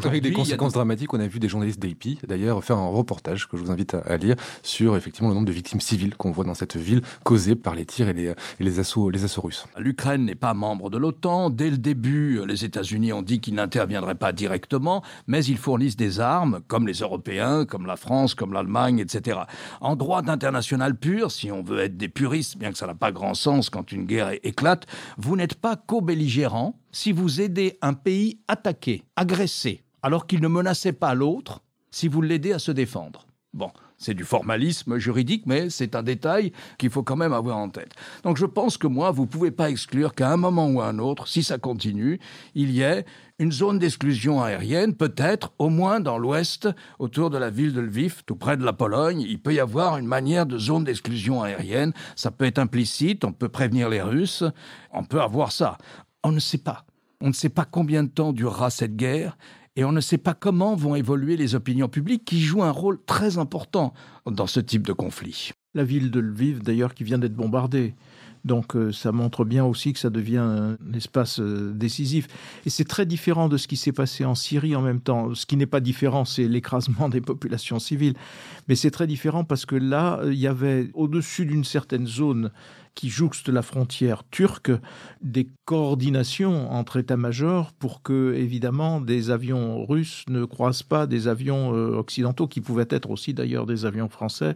Avec 0.03 0.23
des 0.23 0.31
conséquences 0.31 0.73
dramatiques, 0.73 1.13
on 1.13 1.19
a 1.19 1.27
vu 1.27 1.39
des 1.39 1.49
journalistes 1.49 1.79
d'AP 1.79 2.25
d'ailleurs 2.27 2.63
faire 2.63 2.77
un 2.77 2.87
reportage 2.87 3.47
que 3.47 3.57
je 3.57 3.63
vous 3.63 3.71
invite 3.71 3.93
à, 3.93 4.17
lire 4.17 4.35
sur 4.63 4.95
effectivement 4.97 5.29
le 5.29 5.35
nombre 5.35 5.47
de 5.47 5.51
victimes 5.51 5.81
civiles 5.81 6.15
qu'on 6.15 6.31
voit 6.31 6.45
dans 6.45 6.53
cette 6.53 6.77
ville 6.77 7.01
causées 7.23 7.55
par 7.55 7.75
les 7.75 7.85
tirs 7.85 8.09
et 8.09 8.13
les, 8.13 8.25
et 8.25 8.35
les 8.59 8.79
assauts, 8.79 9.09
les 9.09 9.23
assauts 9.23 9.41
russes. 9.41 9.65
L'Ukraine 9.77 10.25
n'est 10.25 10.35
pas 10.35 10.53
membre 10.53 10.89
de 10.89 10.97
l'OTAN. 10.97 11.49
Dès 11.49 11.69
le 11.69 11.77
début, 11.77 12.41
les 12.45 12.65
États-Unis 12.65 13.13
ont 13.13 13.21
dit 13.21 13.39
qu'ils 13.39 13.50
n'interviendraient 13.53 14.15
pas 14.15 14.31
directement, 14.33 15.03
mais 15.27 15.43
ils 15.45 15.57
fournissent 15.57 15.95
des 15.95 16.19
armes, 16.19 16.61
comme 16.67 16.87
les 16.87 16.99
Européens, 16.99 17.65
comme 17.65 17.85
la 17.85 17.95
France, 17.95 18.35
comme 18.35 18.53
l'Allemagne, 18.53 18.99
etc. 18.99 19.41
En 19.79 19.95
droit 19.95 20.21
international 20.27 20.95
pur, 20.95 21.31
si 21.31 21.51
on 21.51 21.61
veut 21.61 21.79
être 21.79 21.97
des 21.97 22.09
puristes, 22.09 22.57
bien 22.57 22.71
que 22.71 22.77
ça 22.77 22.87
n'a 22.87 22.95
pas 22.95 23.11
grand 23.11 23.33
sens 23.33 23.69
quand 23.69 23.91
une 23.91 24.05
guerre 24.05 24.31
éclate, 24.43 24.85
vous 25.17 25.35
n'êtes 25.35 25.55
pas 25.55 25.75
co-belligérant 25.75 26.79
si 26.91 27.11
vous 27.11 27.41
aidez 27.41 27.77
un 27.81 27.93
pays 27.93 28.39
attaqué, 28.47 29.03
agressé, 29.15 29.83
alors 30.01 30.27
qu'il 30.27 30.41
ne 30.41 30.47
menaçait 30.47 30.93
pas 30.93 31.13
l'autre, 31.13 31.61
si 31.91 32.07
vous 32.07 32.21
l'aidez 32.21 32.53
à 32.53 32.59
se 32.59 32.71
défendre. 32.71 33.25
Bon, 33.53 33.71
c'est 34.01 34.15
du 34.15 34.23
formalisme 34.23 34.97
juridique, 34.97 35.43
mais 35.45 35.69
c'est 35.69 35.95
un 35.95 36.03
détail 36.03 36.51
qu'il 36.77 36.89
faut 36.89 37.03
quand 37.03 37.15
même 37.15 37.33
avoir 37.33 37.57
en 37.57 37.69
tête. 37.69 37.93
Donc 38.23 38.37
je 38.37 38.45
pense 38.45 38.77
que 38.77 38.87
moi, 38.87 39.11
vous 39.11 39.23
ne 39.23 39.27
pouvez 39.27 39.51
pas 39.51 39.69
exclure 39.69 40.15
qu'à 40.15 40.31
un 40.31 40.37
moment 40.37 40.67
ou 40.67 40.81
à 40.81 40.87
un 40.87 40.99
autre, 40.99 41.27
si 41.27 41.43
ça 41.43 41.59
continue, 41.59 42.19
il 42.55 42.71
y 42.71 42.81
ait 42.81 43.05
une 43.37 43.51
zone 43.51 43.79
d'exclusion 43.79 44.41
aérienne, 44.41 44.95
peut-être 44.95 45.53
au 45.59 45.69
moins 45.69 45.99
dans 45.99 46.17
l'ouest, 46.17 46.67
autour 46.99 47.29
de 47.29 47.37
la 47.37 47.49
ville 47.49 47.73
de 47.73 47.81
Lviv, 47.81 48.23
tout 48.25 48.35
près 48.35 48.57
de 48.57 48.63
la 48.63 48.73
Pologne. 48.73 49.21
Il 49.21 49.39
peut 49.39 49.53
y 49.53 49.59
avoir 49.59 49.97
une 49.97 50.05
manière 50.05 50.45
de 50.45 50.57
zone 50.57 50.83
d'exclusion 50.83 51.41
aérienne. 51.41 51.93
Ça 52.15 52.31
peut 52.31 52.45
être 52.45 52.59
implicite, 52.59 53.23
on 53.23 53.33
peut 53.33 53.49
prévenir 53.49 53.89
les 53.89 54.01
Russes, 54.01 54.43
on 54.91 55.03
peut 55.03 55.21
avoir 55.21 55.51
ça. 55.51 55.77
On 56.23 56.31
ne 56.31 56.39
sait 56.39 56.59
pas. 56.59 56.85
On 57.19 57.27
ne 57.27 57.33
sait 57.33 57.49
pas 57.49 57.65
combien 57.65 58.03
de 58.03 58.09
temps 58.09 58.33
durera 58.33 58.71
cette 58.71 58.95
guerre 58.95 59.37
et 59.75 59.85
on 59.85 59.91
ne 59.91 60.01
sait 60.01 60.17
pas 60.17 60.33
comment 60.33 60.75
vont 60.75 60.95
évoluer 60.95 61.37
les 61.37 61.55
opinions 61.55 61.87
publiques 61.87 62.25
qui 62.25 62.41
jouent 62.41 62.63
un 62.63 62.71
rôle 62.71 62.99
très 63.05 63.37
important 63.37 63.93
dans 64.25 64.47
ce 64.47 64.59
type 64.59 64.85
de 64.85 64.93
conflit. 64.93 65.51
La 65.73 65.85
ville 65.85 66.11
de 66.11 66.19
Lviv, 66.19 66.61
d'ailleurs, 66.61 66.93
qui 66.93 67.05
vient 67.05 67.17
d'être 67.17 67.35
bombardée. 67.35 67.95
Donc 68.43 68.75
euh, 68.75 68.91
ça 68.91 69.11
montre 69.11 69.45
bien 69.45 69.63
aussi 69.63 69.93
que 69.93 69.99
ça 69.99 70.09
devient 70.09 70.37
un 70.37 70.77
espace 70.95 71.39
euh, 71.39 71.71
décisif. 71.73 72.27
Et 72.65 72.69
c'est 72.69 72.85
très 72.85 73.05
différent 73.05 73.47
de 73.47 73.57
ce 73.57 73.67
qui 73.67 73.77
s'est 73.77 73.91
passé 73.91 74.25
en 74.25 74.35
Syrie 74.35 74.75
en 74.75 74.81
même 74.81 74.99
temps. 74.99 75.33
Ce 75.35 75.45
qui 75.45 75.55
n'est 75.57 75.67
pas 75.67 75.79
différent, 75.79 76.25
c'est 76.25 76.47
l'écrasement 76.47 77.07
des 77.07 77.21
populations 77.21 77.79
civiles. 77.79 78.15
Mais 78.67 78.75
c'est 78.75 78.91
très 78.91 79.07
différent 79.07 79.43
parce 79.43 79.65
que 79.65 79.75
là, 79.75 80.19
il 80.25 80.39
y 80.39 80.47
avait 80.47 80.89
au-dessus 80.93 81.45
d'une 81.45 81.63
certaine 81.63 82.07
zone 82.07 82.51
qui 82.95 83.09
jouxte 83.09 83.49
la 83.49 83.61
frontière 83.61 84.23
turque 84.29 84.71
des 85.21 85.49
coordinations 85.65 86.71
entre 86.71 86.97
états-majors 86.97 87.71
pour 87.73 88.01
que, 88.01 88.33
évidemment, 88.35 89.01
des 89.01 89.29
avions 89.29 89.85
russes 89.85 90.23
ne 90.27 90.45
croisent 90.45 90.83
pas 90.83 91.07
des 91.07 91.27
avions 91.27 91.73
euh, 91.73 91.95
occidentaux, 91.95 92.47
qui 92.47 92.61
pouvaient 92.61 92.87
être 92.89 93.09
aussi 93.09 93.33
d'ailleurs 93.33 93.65
des 93.65 93.85
avions 93.85 94.09
français, 94.09 94.55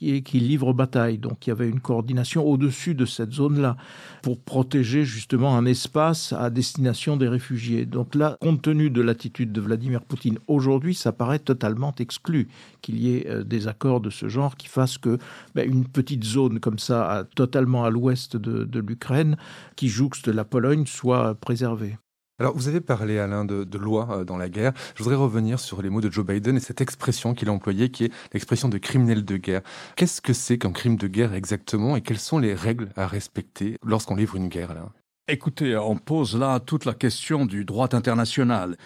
et 0.00 0.22
qui 0.22 0.40
livrent 0.40 0.72
bataille. 0.72 1.18
Donc 1.18 1.46
il 1.46 1.50
y 1.50 1.52
avait 1.52 1.68
une 1.68 1.80
coordination 1.80 2.44
au-dessus 2.44 2.94
de 2.94 3.04
cette 3.04 3.32
zone-là 3.32 3.76
pour 4.22 4.40
protéger 4.40 5.04
justement 5.04 5.56
un 5.56 5.66
espace 5.66 6.32
à 6.32 6.50
destination 6.50 7.16
des 7.16 7.28
réfugiés. 7.28 7.86
Donc 7.86 8.14
là, 8.14 8.36
compte 8.40 8.62
tenu 8.62 8.90
de 8.90 9.00
l'attitude 9.00 9.52
de 9.52 9.60
Vladimir 9.60 10.02
Poutine 10.02 10.38
aujourd'hui, 10.46 10.94
ça 10.94 11.12
paraît 11.12 11.38
totalement 11.38 11.94
exclu 11.98 12.48
qu'il 12.82 12.98
y 12.98 13.16
ait 13.16 13.26
euh, 13.28 13.44
des 13.44 13.68
accords 13.68 14.00
de 14.00 14.10
ce 14.10 14.28
genre 14.28 14.56
qui 14.56 14.68
fassent 14.68 14.98
que 14.98 15.18
ben, 15.54 15.68
une 15.68 15.86
petite 15.86 16.24
zone 16.24 16.60
comme 16.60 16.78
ça, 16.78 17.26
totalement 17.34 17.84
à 17.84 17.90
l'ouest 17.90 18.36
de, 18.36 18.64
de 18.64 18.80
l'Ukraine, 18.80 19.36
qui 19.76 19.88
jouxte 19.88 20.28
la 20.28 20.44
Pologne, 20.44 20.86
soit 20.86 21.34
préservée. 21.34 21.96
Alors, 22.40 22.56
vous 22.56 22.68
avez 22.68 22.80
parlé, 22.80 23.18
Alain, 23.18 23.44
de, 23.44 23.64
de 23.64 23.78
loi 23.78 24.08
euh, 24.10 24.24
dans 24.24 24.36
la 24.36 24.48
guerre. 24.48 24.72
Je 24.94 25.02
voudrais 25.02 25.16
revenir 25.16 25.58
sur 25.58 25.82
les 25.82 25.90
mots 25.90 26.00
de 26.00 26.10
Joe 26.10 26.24
Biden 26.24 26.56
et 26.56 26.60
cette 26.60 26.80
expression 26.80 27.34
qu'il 27.34 27.48
a 27.48 27.52
employée, 27.52 27.90
qui 27.90 28.04
est 28.04 28.12
l'expression 28.32 28.68
de 28.68 28.78
criminel 28.78 29.24
de 29.24 29.36
guerre. 29.36 29.62
Qu'est-ce 29.96 30.20
que 30.20 30.32
c'est 30.32 30.56
qu'un 30.56 30.70
crime 30.70 30.94
de 30.94 31.08
guerre 31.08 31.34
exactement 31.34 31.96
et 31.96 32.00
quelles 32.00 32.20
sont 32.20 32.38
les 32.38 32.54
règles 32.54 32.90
à 32.94 33.08
respecter 33.08 33.76
lorsqu'on 33.84 34.14
livre 34.14 34.36
une 34.36 34.48
guerre, 34.48 34.70
Alain? 34.70 34.92
Écoutez, 35.26 35.76
on 35.76 35.96
pose 35.96 36.38
là 36.38 36.60
toute 36.60 36.84
la 36.84 36.94
question 36.94 37.44
du 37.44 37.64
droit 37.64 37.92
international, 37.92 38.76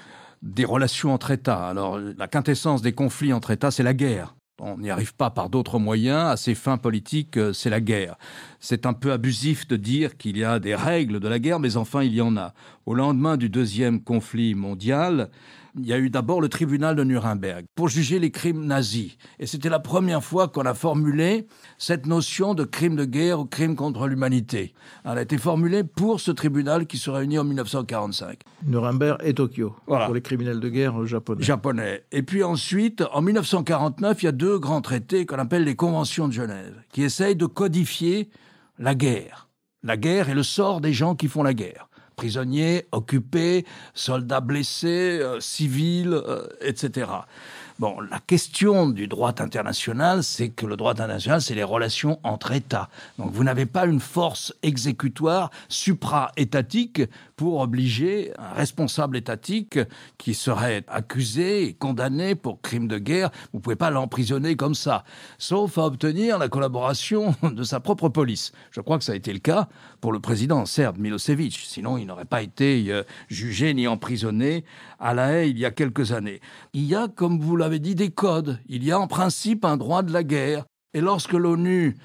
des 0.40 0.64
relations 0.64 1.12
entre 1.12 1.30
États. 1.30 1.68
Alors, 1.68 1.98
la 1.98 2.28
quintessence 2.28 2.80
des 2.80 2.94
conflits 2.94 3.34
entre 3.34 3.50
États, 3.50 3.70
c'est 3.70 3.82
la 3.82 3.94
guerre. 3.94 4.34
On 4.64 4.78
n'y 4.78 4.90
arrive 4.90 5.12
pas 5.16 5.30
par 5.30 5.50
d'autres 5.50 5.80
moyens. 5.80 6.30
À 6.30 6.36
ces 6.36 6.54
fins 6.54 6.78
politiques, 6.78 7.36
euh, 7.36 7.52
c'est 7.52 7.68
la 7.68 7.80
guerre. 7.80 8.16
C'est 8.60 8.86
un 8.86 8.92
peu 8.92 9.10
abusif 9.10 9.66
de 9.66 9.74
dire 9.74 10.16
qu'il 10.16 10.38
y 10.38 10.44
a 10.44 10.60
des 10.60 10.76
règles 10.76 11.18
de 11.18 11.26
la 11.26 11.40
guerre, 11.40 11.58
mais 11.58 11.76
enfin, 11.76 12.04
il 12.04 12.14
y 12.14 12.20
en 12.20 12.36
a. 12.36 12.54
Au 12.86 12.94
lendemain 12.94 13.36
du 13.36 13.48
deuxième 13.48 14.00
conflit 14.00 14.54
mondial, 14.54 15.30
il 15.78 15.86
y 15.86 15.92
a 15.92 15.98
eu 15.98 16.10
d'abord 16.10 16.40
le 16.40 16.48
tribunal 16.48 16.96
de 16.96 17.04
Nuremberg 17.04 17.64
pour 17.74 17.88
juger 17.88 18.18
les 18.18 18.30
crimes 18.30 18.64
nazis. 18.66 19.16
Et 19.38 19.46
c'était 19.46 19.68
la 19.68 19.78
première 19.78 20.22
fois 20.22 20.48
qu'on 20.48 20.66
a 20.66 20.74
formulé 20.74 21.46
cette 21.78 22.06
notion 22.06 22.54
de 22.54 22.64
crime 22.64 22.96
de 22.96 23.04
guerre 23.04 23.40
ou 23.40 23.44
crime 23.46 23.74
contre 23.76 24.06
l'humanité. 24.06 24.74
Elle 25.04 25.18
a 25.18 25.22
été 25.22 25.38
formulée 25.38 25.84
pour 25.84 26.20
ce 26.20 26.30
tribunal 26.30 26.86
qui 26.86 26.98
se 26.98 27.10
réunit 27.10 27.38
en 27.38 27.44
1945. 27.44 28.40
Nuremberg 28.66 29.18
et 29.24 29.34
Tokyo, 29.34 29.74
voilà. 29.86 30.06
pour 30.06 30.14
les 30.14 30.22
criminels 30.22 30.60
de 30.60 30.68
guerre 30.68 31.06
japonais. 31.06 31.42
Japonais. 31.42 32.04
Et 32.12 32.22
puis 32.22 32.42
ensuite, 32.42 33.02
en 33.12 33.22
1949, 33.22 34.22
il 34.22 34.26
y 34.26 34.28
a 34.28 34.32
deux 34.32 34.58
grands 34.58 34.82
traités 34.82 35.26
qu'on 35.26 35.38
appelle 35.38 35.64
les 35.64 35.76
conventions 35.76 36.28
de 36.28 36.32
Genève, 36.32 36.74
qui 36.92 37.02
essayent 37.02 37.36
de 37.36 37.46
codifier 37.46 38.28
la 38.78 38.94
guerre. 38.94 39.48
La 39.82 39.96
guerre 39.96 40.28
et 40.28 40.34
le 40.34 40.42
sort 40.42 40.80
des 40.80 40.92
gens 40.92 41.14
qui 41.14 41.28
font 41.28 41.42
la 41.42 41.54
guerre 41.54 41.88
prisonniers, 42.22 42.86
occupés, 42.92 43.66
soldats 43.94 44.40
blessés, 44.40 45.18
euh, 45.20 45.40
civils, 45.40 46.12
euh, 46.12 46.46
etc. 46.60 47.06
Bon, 47.82 47.98
la 48.00 48.20
question 48.20 48.88
du 48.88 49.08
droit 49.08 49.34
international, 49.40 50.22
c'est 50.22 50.50
que 50.50 50.66
le 50.66 50.76
droit 50.76 50.92
international, 50.92 51.42
c'est 51.42 51.56
les 51.56 51.64
relations 51.64 52.20
entre 52.22 52.52
États. 52.52 52.88
Donc 53.18 53.32
vous 53.32 53.42
n'avez 53.42 53.66
pas 53.66 53.86
une 53.86 53.98
force 53.98 54.54
exécutoire 54.62 55.50
supra-étatique 55.68 57.02
pour 57.34 57.58
obliger 57.58 58.30
un 58.38 58.52
responsable 58.52 59.16
étatique 59.16 59.80
qui 60.16 60.32
serait 60.32 60.84
accusé 60.86 61.64
et 61.64 61.72
condamné 61.74 62.36
pour 62.36 62.60
crime 62.60 62.86
de 62.86 62.98
guerre, 62.98 63.30
vous 63.52 63.58
ne 63.58 63.62
pouvez 63.62 63.74
pas 63.74 63.90
l'emprisonner 63.90 64.54
comme 64.54 64.76
ça, 64.76 65.02
sauf 65.38 65.76
à 65.76 65.86
obtenir 65.86 66.38
la 66.38 66.48
collaboration 66.48 67.34
de 67.42 67.64
sa 67.64 67.80
propre 67.80 68.08
police. 68.08 68.52
Je 68.70 68.80
crois 68.80 68.96
que 68.96 69.02
ça 69.02 69.10
a 69.10 69.16
été 69.16 69.32
le 69.32 69.40
cas 69.40 69.68
pour 70.00 70.12
le 70.12 70.20
président 70.20 70.66
Serbe 70.66 70.98
Milosevic, 70.98 71.58
sinon 71.66 71.98
il 71.98 72.06
n'aurait 72.06 72.26
pas 72.26 72.42
été 72.42 72.84
euh, 72.90 73.02
jugé 73.26 73.74
ni 73.74 73.88
emprisonné 73.88 74.64
à 75.00 75.12
La 75.12 75.32
Haye 75.32 75.50
il 75.50 75.58
y 75.58 75.64
a 75.64 75.72
quelques 75.72 76.12
années. 76.12 76.40
Il 76.74 76.84
y 76.84 76.94
a, 76.94 77.08
comme 77.08 77.40
vous 77.40 77.56
l'avez 77.56 77.71
dit, 77.78 77.94
des 77.94 78.10
codes. 78.10 78.58
Il 78.66 78.84
y 78.84 78.92
a 78.92 78.98
en 78.98 79.06
principe 79.06 79.64
un 79.64 79.76
droit 79.76 80.02
de 80.02 80.12
la 80.12 80.22
guerre. 80.22 80.64
Et 80.94 81.00
lorsque 81.00 81.32
l'ONU 81.32 81.96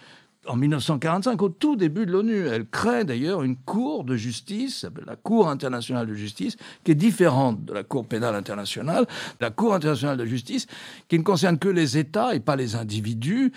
en 0.48 0.56
1945, 0.56 1.42
au 1.42 1.50
tout 1.50 1.76
début 1.76 2.06
de 2.06 2.12
l'ONU. 2.12 2.48
Elle 2.48 2.66
crée 2.66 3.04
d'ailleurs 3.04 3.44
une 3.44 3.58
cour 3.58 4.04
de 4.04 4.16
justice, 4.16 4.86
la 5.06 5.16
Cour 5.16 5.50
internationale 5.50 6.08
de 6.08 6.14
justice, 6.14 6.58
qui 6.84 6.92
est 6.92 6.96
différente 6.96 7.64
de 7.66 7.74
la 7.74 7.84
Cour 7.84 8.06
pénale 8.06 8.36
internationale. 8.36 9.06
La 9.40 9.50
Cour 9.50 9.74
internationale 9.74 10.18
de 10.18 10.26
justice, 10.26 10.68
qui 11.08 11.18
ne 11.18 11.24
concerne 11.24 11.60
que 11.60 11.68
les 11.68 11.98
États 11.98 12.36
et 12.36 12.40
pas 12.40 12.56
les 12.56 12.76
individus, 12.76 13.52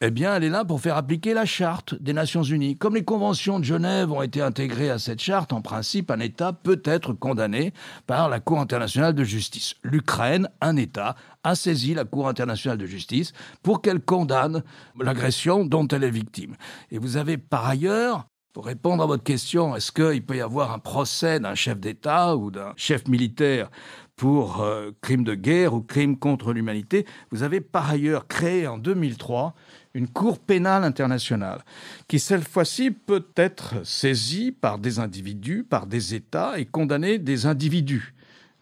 eh 0.00 0.12
bien, 0.12 0.36
elle 0.36 0.44
est 0.44 0.48
là 0.48 0.64
pour 0.64 0.80
faire 0.80 0.96
appliquer 0.96 1.34
la 1.34 1.44
charte 1.44 2.00
des 2.00 2.12
Nations 2.12 2.44
Unies. 2.44 2.76
Comme 2.76 2.94
les 2.94 3.04
conventions 3.04 3.58
de 3.58 3.64
Genève 3.64 4.12
ont 4.12 4.22
été 4.22 4.40
intégrées 4.40 4.90
à 4.90 4.98
cette 5.00 5.20
charte, 5.20 5.52
en 5.52 5.60
principe, 5.60 6.12
un 6.12 6.20
État 6.20 6.52
peut 6.52 6.80
être 6.84 7.12
condamné 7.14 7.72
par 8.06 8.28
la 8.28 8.38
Cour 8.38 8.60
internationale 8.60 9.14
de 9.14 9.24
justice. 9.24 9.74
L'Ukraine, 9.82 10.48
un 10.60 10.76
État, 10.76 11.16
a 11.42 11.56
saisi 11.56 11.94
la 11.94 12.04
Cour 12.04 12.28
internationale 12.28 12.78
de 12.78 12.86
justice 12.86 13.32
pour 13.64 13.82
qu'elle 13.82 14.00
condamne 14.00 14.62
l'agression 15.00 15.64
dont 15.64 15.88
elle 15.88 16.04
est 16.04 16.10
victime. 16.10 16.54
Et 16.92 16.98
vous 16.98 17.16
avez 17.16 17.36
par 17.36 17.66
ailleurs 17.66 18.26
pour 18.52 18.66
répondre 18.66 19.02
à 19.02 19.06
votre 19.06 19.24
question, 19.24 19.76
est-ce 19.76 19.92
qu'il 19.92 20.24
peut 20.24 20.36
y 20.36 20.40
avoir 20.40 20.72
un 20.72 20.78
procès 20.78 21.38
d'un 21.38 21.54
chef 21.54 21.78
d'État 21.78 22.36
ou 22.36 22.50
d'un 22.50 22.72
chef 22.76 23.06
militaire 23.06 23.70
pour 24.18 24.62
euh, 24.62 24.90
crime 25.00 25.22
de 25.22 25.34
guerre 25.34 25.72
ou 25.74 25.80
crime 25.80 26.18
contre 26.18 26.52
l'humanité. 26.52 27.06
Vous 27.30 27.44
avez 27.44 27.60
par 27.60 27.88
ailleurs 27.88 28.26
créé 28.26 28.66
en 28.66 28.76
2003 28.76 29.54
une 29.94 30.08
Cour 30.08 30.40
pénale 30.40 30.84
internationale 30.84 31.60
qui, 32.08 32.18
cette 32.18 32.46
fois-ci, 32.46 32.90
peut 32.90 33.26
être 33.36 33.86
saisie 33.86 34.50
par 34.52 34.78
des 34.78 34.98
individus, 34.98 35.64
par 35.64 35.86
des 35.86 36.14
États 36.14 36.58
et 36.58 36.66
condamner 36.66 37.18
des 37.18 37.46
individus 37.46 38.12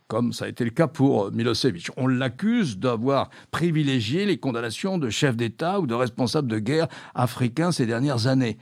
comme 0.09 0.33
ça 0.33 0.45
a 0.45 0.49
été 0.49 0.65
le 0.65 0.71
cas 0.71 0.87
pour 0.87 1.33
Milosevic. 1.33 1.91
On 1.97 2.07
l'accuse 2.07 2.79
d'avoir 2.79 3.31
privilégié 3.51 4.25
les 4.25 4.39
condamnations 4.39 4.99
de 4.99 5.11
chefs 5.11 5.37
d'État 5.37 5.81
ou 5.81 5.87
de 5.87 5.95
responsables 5.95 6.49
de 6.49 6.59
guerre 6.59 6.87
africains 7.15 7.73
ces 7.73 7.87
dernières 7.87 8.27
années. 8.27 8.57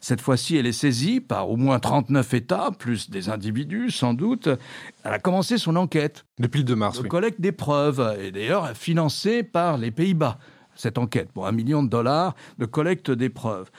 Cette 0.00 0.20
fois-ci, 0.20 0.56
elle 0.56 0.66
est 0.66 0.72
saisie 0.72 1.20
par 1.20 1.50
au 1.50 1.56
moins 1.56 1.78
39 1.78 2.34
États, 2.34 2.70
plus 2.78 3.10
des 3.10 3.30
individus 3.30 3.90
sans 3.90 4.14
doute. 4.14 4.48
Elle 5.04 5.12
a 5.12 5.18
commencé 5.18 5.56
son 5.58 5.76
enquête. 5.76 6.24
Depuis 6.38 6.58
le 6.58 6.64
2 6.64 6.76
mars. 6.76 7.02
De 7.02 7.08
collecte 7.08 7.40
des 7.40 7.52
preuves, 7.52 8.16
et 8.20 8.30
d'ailleurs 8.30 8.76
financée 8.76 9.42
par 9.42 9.78
les 9.78 9.90
Pays-Bas, 9.90 10.38
cette 10.74 10.98
enquête, 10.98 11.32
pour 11.32 11.46
un 11.46 11.52
million 11.52 11.82
de 11.82 11.88
dollars 11.88 12.34
de 12.58 12.66
collecte 12.66 13.10
des 13.10 13.28
preuves. 13.28 13.70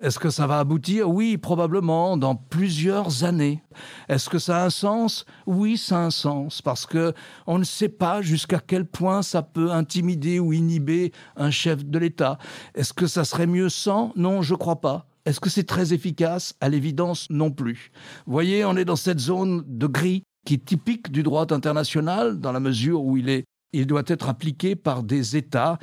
Est-ce 0.00 0.18
que 0.18 0.30
ça 0.30 0.46
va 0.46 0.60
aboutir? 0.60 1.10
Oui, 1.10 1.36
probablement, 1.36 2.16
dans 2.16 2.34
plusieurs 2.34 3.22
années. 3.22 3.62
Est-ce 4.08 4.30
que 4.30 4.38
ça 4.38 4.62
a 4.62 4.64
un 4.64 4.70
sens? 4.70 5.26
Oui, 5.44 5.76
ça 5.76 5.98
a 5.98 6.04
un 6.06 6.10
sens, 6.10 6.62
parce 6.62 6.86
que 6.86 7.12
on 7.46 7.58
ne 7.58 7.64
sait 7.64 7.90
pas 7.90 8.22
jusqu'à 8.22 8.60
quel 8.60 8.86
point 8.86 9.20
ça 9.20 9.42
peut 9.42 9.70
intimider 9.70 10.40
ou 10.40 10.54
inhiber 10.54 11.12
un 11.36 11.50
chef 11.50 11.84
de 11.84 11.98
l'État. 11.98 12.38
Est-ce 12.74 12.94
que 12.94 13.06
ça 13.06 13.24
serait 13.24 13.46
mieux 13.46 13.68
sans? 13.68 14.12
Non, 14.16 14.40
je 14.40 14.54
crois 14.54 14.80
pas. 14.80 15.06
Est-ce 15.26 15.38
que 15.38 15.50
c'est 15.50 15.64
très 15.64 15.92
efficace? 15.92 16.54
À 16.62 16.70
l'évidence, 16.70 17.28
non 17.28 17.50
plus. 17.50 17.92
Vous 18.24 18.32
voyez, 18.32 18.64
on 18.64 18.78
est 18.78 18.86
dans 18.86 18.96
cette 18.96 19.20
zone 19.20 19.62
de 19.66 19.86
gris 19.86 20.22
qui 20.46 20.54
est 20.54 20.64
typique 20.64 21.12
du 21.12 21.22
droit 21.22 21.52
international, 21.52 22.40
dans 22.40 22.52
la 22.52 22.60
mesure 22.60 23.02
où 23.02 23.18
il 23.18 23.28
est 23.28 23.44
il 23.72 23.86
doit 23.86 24.02
être 24.06 24.28
appliqué 24.28 24.74
par 24.74 25.02
des 25.02 25.36
États 25.36 25.78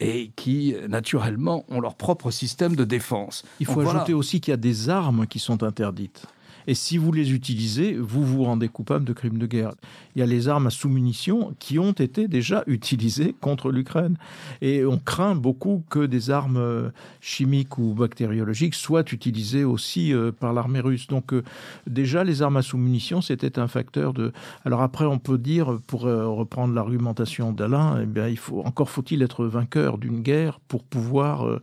et 0.00 0.32
qui, 0.34 0.74
naturellement, 0.88 1.64
ont 1.68 1.80
leur 1.80 1.94
propre 1.94 2.30
système 2.30 2.74
de 2.74 2.84
défense. 2.84 3.44
Il 3.60 3.66
faut 3.66 3.80
ajouter 3.80 4.14
aussi 4.14 4.40
qu'il 4.40 4.52
y 4.52 4.54
a 4.54 4.58
des 4.58 4.88
armes 4.88 5.26
qui 5.26 5.38
sont 5.38 5.62
interdites. 5.62 6.26
Et 6.70 6.74
si 6.74 6.98
vous 6.98 7.10
les 7.10 7.32
utilisez, 7.32 7.96
vous 7.96 8.24
vous 8.24 8.44
rendez 8.44 8.68
coupable 8.68 9.04
de 9.04 9.12
crimes 9.12 9.38
de 9.38 9.46
guerre. 9.48 9.72
Il 10.14 10.20
y 10.20 10.22
a 10.22 10.26
les 10.26 10.46
armes 10.46 10.68
à 10.68 10.70
sous-munitions 10.70 11.52
qui 11.58 11.80
ont 11.80 11.90
été 11.90 12.28
déjà 12.28 12.62
utilisées 12.68 13.34
contre 13.40 13.72
l'Ukraine. 13.72 14.16
Et 14.62 14.84
on 14.84 14.96
craint 14.96 15.34
beaucoup 15.34 15.82
que 15.90 16.06
des 16.06 16.30
armes 16.30 16.58
euh, 16.58 16.90
chimiques 17.20 17.76
ou 17.78 17.92
bactériologiques 17.92 18.76
soient 18.76 19.02
utilisées 19.10 19.64
aussi 19.64 20.14
euh, 20.14 20.30
par 20.30 20.52
l'armée 20.52 20.78
russe. 20.78 21.08
Donc 21.08 21.32
euh, 21.32 21.42
déjà, 21.88 22.22
les 22.22 22.40
armes 22.40 22.58
à 22.58 22.62
sous-munitions, 22.62 23.20
c'était 23.20 23.58
un 23.58 23.66
facteur 23.66 24.12
de... 24.12 24.32
Alors 24.64 24.82
après, 24.82 25.06
on 25.06 25.18
peut 25.18 25.38
dire, 25.38 25.80
pour 25.88 26.02
reprendre 26.02 26.72
l'argumentation 26.72 27.52
d'Alain, 27.52 27.98
eh 28.00 28.06
bien, 28.06 28.28
il 28.28 28.38
faut 28.38 28.62
encore 28.64 28.90
faut-il 28.90 29.22
être 29.22 29.44
vainqueur 29.44 29.98
d'une 29.98 30.20
guerre 30.20 30.60
pour 30.68 30.84
pouvoir 30.84 31.60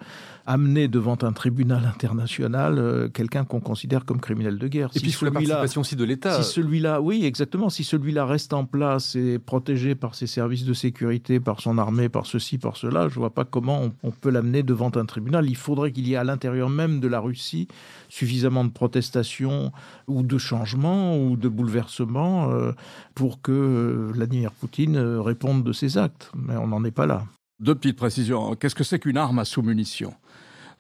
amener 0.48 0.88
devant 0.88 1.18
un 1.22 1.34
tribunal 1.34 1.86
international 1.86 2.80
euh, 2.80 3.10
quelqu'un 3.10 3.44
qu'on 3.44 3.60
considère 3.60 4.06
comme 4.06 4.22
criminel 4.22 4.58
de 4.58 4.68
guerre. 4.70 4.89
Et 4.96 5.00
puis 5.00 5.10
il 5.10 5.13
faut 5.13 5.25
la 5.25 5.32
participation 5.32 5.82
aussi 5.82 5.98
de 5.98 6.06
l'État. 6.06 6.42
Si 6.42 6.54
celui-là, 6.54 7.01
oui, 7.01 7.25
exactement, 7.25 7.70
si 7.70 7.84
celui-là 7.84 8.25
reste 8.25 8.54
en 8.54 8.63
place 8.63 9.16
et 9.16 9.39
protégé 9.39 9.94
par 9.94 10.16
ses 10.16 10.25
services 10.25 10.63
de 10.63 10.74
sécurité, 10.74 11.42
par 11.42 11.60
son 11.60 11.77
armée, 11.77 12.08
par 12.08 12.25
ceci, 12.25 12.58
par 12.58 12.77
cela, 12.77 13.10
je 13.10 13.16
vois 13.16 13.30
pas 13.30 13.44
comment 13.44 13.89
on, 14.04 14.12
peut 14.12 14.30
l'amener 14.30 14.63
devant 14.63 14.91
un 14.95 15.06
tribunal. 15.06 15.48
Il 15.48 15.58
faudrait 15.58 15.91
qu'il 15.91 16.08
y 16.08 16.13
ait 16.13 16.17
à 16.17 16.24
l'intérieur 16.24 16.69
même 16.69 17.02
de 17.02 17.08
la 17.10 17.19
Russie 17.19 17.67
suffisamment 18.08 18.63
de 18.63 18.69
protestations 18.69 19.74
ou 20.08 20.24
de 20.24 20.38
changements 20.38 21.22
ou 21.22 21.36
de 21.36 21.50
bouleversements 21.50 22.50
euh, 22.52 22.72
pour 23.15 23.41
que 23.41 23.52
euh, 23.52 24.12
Vladimir 24.13 24.52
Poutine 24.52 24.98
réponde 24.98 25.65
de 25.65 25.74
ses 25.74 25.98
actes. 25.98 26.32
Mais 26.36 26.56
on 26.56 26.67
n'en 26.67 26.86
est 26.86 26.91
pas 26.91 27.06
là. 27.06 27.26
Deux 27.60 27.76
petites 27.76 27.98
précisions. 27.98 28.56
Qu'est-ce 28.56 28.76
que 28.76 28.84
c'est 28.84 29.00
qu'une 29.00 29.17
arme 29.17 29.39
à 29.39 29.45
sous-munition 29.45 30.13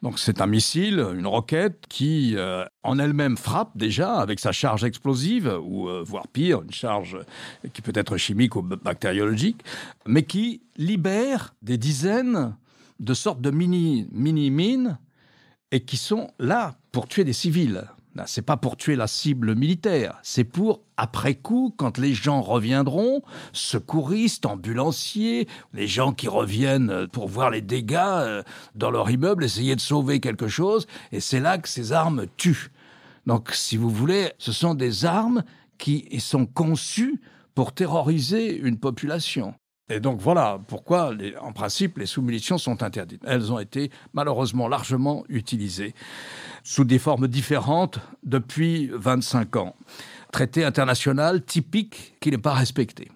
donc 0.03 0.19
c'est 0.19 0.41
un 0.41 0.47
missile, 0.47 0.99
une 1.15 1.25
roquette 1.25 1.85
qui 1.89 2.35
euh, 2.35 2.63
en 2.83 2.99
elle-même 2.99 3.35
frappe 3.35 3.75
déjà 3.75 4.17
avec 4.19 4.39
sa 4.39 4.51
charge 4.51 4.83
explosive, 4.83 5.59
ou 5.63 5.89
euh, 5.89 6.03
voire 6.05 6.27
pire, 6.27 6.61
une 6.61 6.71
charge 6.71 7.17
qui 7.73 7.81
peut 7.81 7.93
être 7.95 8.17
chimique 8.17 8.55
ou 8.55 8.61
bactériologique, 8.61 9.63
mais 10.05 10.23
qui 10.23 10.61
libère 10.77 11.55
des 11.63 11.77
dizaines 11.77 12.55
de 12.99 13.13
sortes 13.13 13.41
de 13.41 13.49
mini, 13.49 14.07
mini-mines 14.11 14.99
et 15.71 15.81
qui 15.81 15.97
sont 15.97 16.29
là 16.39 16.75
pour 16.91 17.07
tuer 17.07 17.23
des 17.23 17.33
civils. 17.33 17.83
C'est 18.25 18.41
pas 18.41 18.57
pour 18.57 18.77
tuer 18.77 18.95
la 18.95 19.07
cible 19.07 19.55
militaire, 19.55 20.19
c'est 20.23 20.43
pour 20.43 20.81
après 20.97 21.35
coup, 21.35 21.73
quand 21.77 21.99
les 21.99 22.13
gens 22.13 22.41
reviendront, 22.41 23.21
secouristes, 23.53 24.45
ambulanciers, 24.45 25.47
les 25.73 25.87
gens 25.87 26.11
qui 26.11 26.27
reviennent 26.27 27.07
pour 27.11 27.27
voir 27.27 27.51
les 27.51 27.61
dégâts 27.61 27.97
euh, 27.97 28.43
dans 28.73 28.89
leur 28.89 29.09
immeuble, 29.11 29.43
essayer 29.43 29.75
de 29.75 29.81
sauver 29.81 30.19
quelque 30.19 30.47
chose, 30.47 30.87
et 31.11 31.19
c'est 31.19 31.39
là 31.39 31.59
que 31.59 31.69
ces 31.69 31.91
armes 31.91 32.25
tuent. 32.37 32.71
Donc, 33.27 33.51
si 33.53 33.77
vous 33.77 33.89
voulez, 33.89 34.31
ce 34.39 34.51
sont 34.51 34.73
des 34.73 35.05
armes 35.05 35.43
qui 35.77 36.19
sont 36.19 36.45
conçues 36.45 37.21
pour 37.53 37.73
terroriser 37.73 38.55
une 38.55 38.79
population. 38.79 39.53
Et 39.89 40.01
donc 40.01 40.19
voilà 40.19 40.59
pourquoi, 40.67 41.13
en 41.39 41.53
principe, 41.53 41.97
les 41.97 42.05
sous-munitions 42.05 42.57
sont 42.57 42.83
interdites. 42.83 43.23
Elles 43.25 43.53
ont 43.53 43.59
été 43.59 43.89
malheureusement 44.13 44.67
largement 44.67 45.23
utilisées 45.29 45.93
sous 46.63 46.83
des 46.83 46.99
formes 46.99 47.29
différentes 47.29 47.99
depuis 48.23 48.89
25 48.93 49.55
ans. 49.55 49.75
Traité 50.33 50.65
international 50.65 51.43
typique 51.43 52.15
qui 52.19 52.31
n'est 52.31 52.37
pas 52.37 52.53
respecté. 52.53 53.07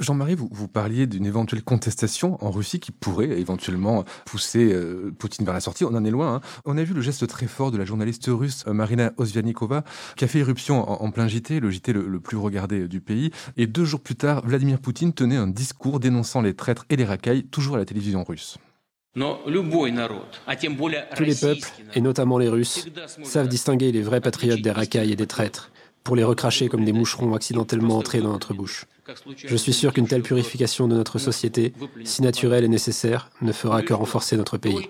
Jean-Marie, 0.00 0.34
vous, 0.34 0.48
vous, 0.50 0.66
parliez 0.66 1.06
d'une 1.06 1.26
éventuelle 1.26 1.62
contestation 1.62 2.42
en 2.44 2.50
Russie 2.50 2.80
qui 2.80 2.90
pourrait 2.90 3.28
éventuellement 3.38 4.04
pousser 4.24 4.72
euh, 4.72 5.12
Poutine 5.16 5.44
vers 5.44 5.52
la 5.52 5.60
sortie. 5.60 5.84
On 5.84 5.94
en 5.94 6.04
est 6.04 6.10
loin. 6.10 6.36
Hein. 6.36 6.40
On 6.64 6.78
a 6.78 6.82
vu 6.82 6.94
le 6.94 7.02
geste 7.02 7.26
très 7.26 7.46
fort 7.46 7.70
de 7.70 7.76
la 7.76 7.84
journaliste 7.84 8.26
russe 8.28 8.64
euh, 8.66 8.72
Marina 8.72 9.12
Osvianikova 9.18 9.84
qui 10.16 10.24
a 10.24 10.28
fait 10.28 10.38
irruption 10.38 10.90
en, 10.90 11.10
plein 11.10 11.28
JT, 11.28 11.60
le 11.60 11.70
JT 11.70 11.92
le, 11.92 12.18
plus 12.18 12.38
regardé 12.38 12.88
du 12.88 13.00
pays. 13.00 13.30
Et 13.58 13.66
deux 13.66 13.84
jours 13.84 14.00
plus 14.00 14.16
tard, 14.16 14.46
Vladimir 14.46 14.80
Poutine 14.80 15.12
tenait 15.12 15.36
un 15.36 15.46
discours 15.46 16.00
dénonçant 16.00 16.40
les 16.40 16.54
traîtres 16.54 16.86
et 16.88 16.96
les 16.96 17.04
racailles, 17.04 17.44
toujours 17.44 17.74
à 17.74 17.78
la 17.78 17.84
télévision 17.84 18.24
russe. 18.24 18.56
Tous 21.16 21.24
les 21.24 21.34
peuples, 21.34 21.68
et 21.94 22.00
notamment 22.00 22.38
les 22.38 22.48
Russes, 22.48 22.86
savent 23.24 23.48
distinguer 23.48 23.92
les 23.92 24.02
vrais 24.02 24.20
patriotes 24.20 24.62
des 24.62 24.70
racailles 24.70 25.12
et 25.12 25.16
des 25.16 25.26
traîtres 25.26 25.70
pour 26.04 26.16
les 26.16 26.24
recracher 26.24 26.68
comme 26.68 26.84
des 26.84 26.92
moucherons 26.92 27.34
accidentellement 27.34 27.98
entrés 27.98 28.20
dans 28.20 28.32
notre 28.32 28.54
bouche. 28.54 28.86
Je 29.36 29.56
suis 29.56 29.72
sûr 29.72 29.92
qu'une 29.92 30.06
telle 30.06 30.22
purification 30.22 30.88
de 30.88 30.94
notre 30.94 31.18
société, 31.18 31.72
si 32.04 32.22
naturelle 32.22 32.64
et 32.64 32.68
nécessaire, 32.68 33.30
ne 33.42 33.52
fera 33.52 33.82
que 33.82 33.92
renforcer 33.92 34.36
notre 34.36 34.56
pays. 34.56 34.88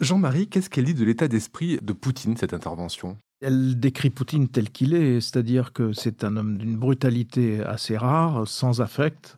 Jean-Marie, 0.00 0.48
qu'est-ce 0.48 0.70
qu'elle 0.70 0.84
dit 0.84 0.94
de 0.94 1.04
l'état 1.04 1.28
d'esprit 1.28 1.78
de 1.82 1.92
Poutine, 1.92 2.36
cette 2.36 2.54
intervention? 2.54 3.18
Elle 3.42 3.78
décrit 3.78 4.10
Poutine 4.10 4.48
tel 4.48 4.70
qu'il 4.70 4.94
est, 4.94 5.20
c'est-à-dire 5.20 5.72
que 5.72 5.92
c'est 5.92 6.24
un 6.24 6.36
homme 6.36 6.56
d'une 6.56 6.76
brutalité 6.76 7.62
assez 7.62 7.96
rare, 7.96 8.46
sans 8.46 8.80
affect, 8.80 9.36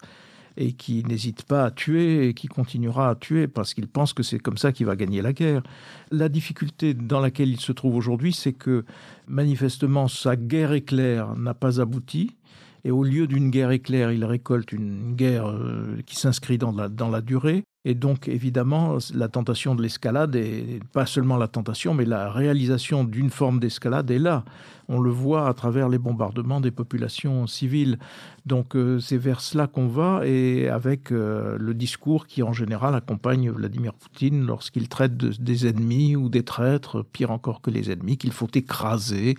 et 0.57 0.73
qui 0.73 1.03
n'hésite 1.05 1.43
pas 1.43 1.65
à 1.65 1.71
tuer 1.71 2.29
et 2.29 2.35
qui 2.35 2.49
continuera 2.49 3.11
à 3.11 3.15
tuer 3.15 3.49
parce 3.49 3.75
qu'il 3.75 3.89
pense 3.89 4.13
que 4.13 4.23
c'est 4.23 4.39
comme 4.39 4.59
ça 4.59 4.73
qu'il 4.73 4.87
va 4.87 4.97
gagner 4.97 5.23
la 5.23 5.33
guerre. 5.33 5.63
La 6.11 6.29
difficulté 6.29 6.95
dans 6.95 7.21
laquelle 7.21 7.49
il 7.49 7.61
se 7.61 7.73
trouve 7.73 7.97
aujourd'hui, 7.97 8.33
c'est 8.33 8.53
que 8.53 8.85
manifestement 9.27 10.09
sa 10.09 10.37
guerre 10.37 10.73
éclair 10.73 11.37
n'a 11.37 11.55
pas 11.55 11.81
abouti. 11.81 12.37
Et 12.85 12.91
au 12.91 13.05
lieu 13.05 13.27
d'une 13.27 13.51
guerre 13.51 13.71
éclair, 13.71 14.11
il 14.11 14.25
récolte 14.25 14.73
une 14.73 15.15
guerre 15.15 15.49
euh, 15.49 15.99
qui 16.05 16.17
s'inscrit 16.17 16.59
dans 16.59 16.73
la, 16.73 16.89
dans 16.89 17.09
la 17.09 17.21
durée. 17.21 17.65
Et 17.85 17.97
donc, 17.97 18.29
évidemment, 18.29 18.99
la 19.13 19.27
tentation 19.27 19.75
de 19.75 19.83
l'escalade, 19.83 20.37
et 20.37 20.79
pas 20.93 21.05
seulement 21.05 21.37
la 21.37 21.49
tentation, 21.49 21.95
mais 21.95 22.05
la 22.05 22.31
réalisation 22.31 23.03
d'une 23.03 23.31
forme 23.31 23.59
d'escalade 23.59 24.09
est 24.13 24.21
là. 24.21 24.45
On 24.89 25.01
le 25.01 25.11
voit 25.11 25.49
à 25.49 25.55
travers 25.55 25.89
les 25.89 25.99
bombardements 25.99 26.61
des 26.61 26.71
populations 26.71 27.49
civiles. 27.49 27.99
Donc, 28.47 28.77
euh, 28.77 29.01
c'est 29.01 29.17
vers 29.17 29.41
cela 29.41 29.67
qu'on 29.67 29.89
va, 29.89 30.21
et 30.25 30.69
avec 30.69 31.11
euh, 31.11 31.57
le 31.59 31.75
discours 31.75 32.29
qui, 32.29 32.45
en 32.45 32.53
général, 32.53 32.95
accompagne 32.95 33.51
Vladimir 33.51 33.95
Poutine 33.95 34.47
lorsqu'il 34.47 34.89
traite 34.89 35.17
des 35.17 35.67
ennemis 35.67 36.15
ou 36.15 36.29
des 36.29 36.45
traîtres, 36.45 37.05
pire 37.13 37.33
encore 37.33 37.61
que 37.63 37.71
les 37.71 37.91
ennemis, 37.91 38.17
qu'il 38.17 38.33
faut 38.33 38.51
écraser. 38.55 39.35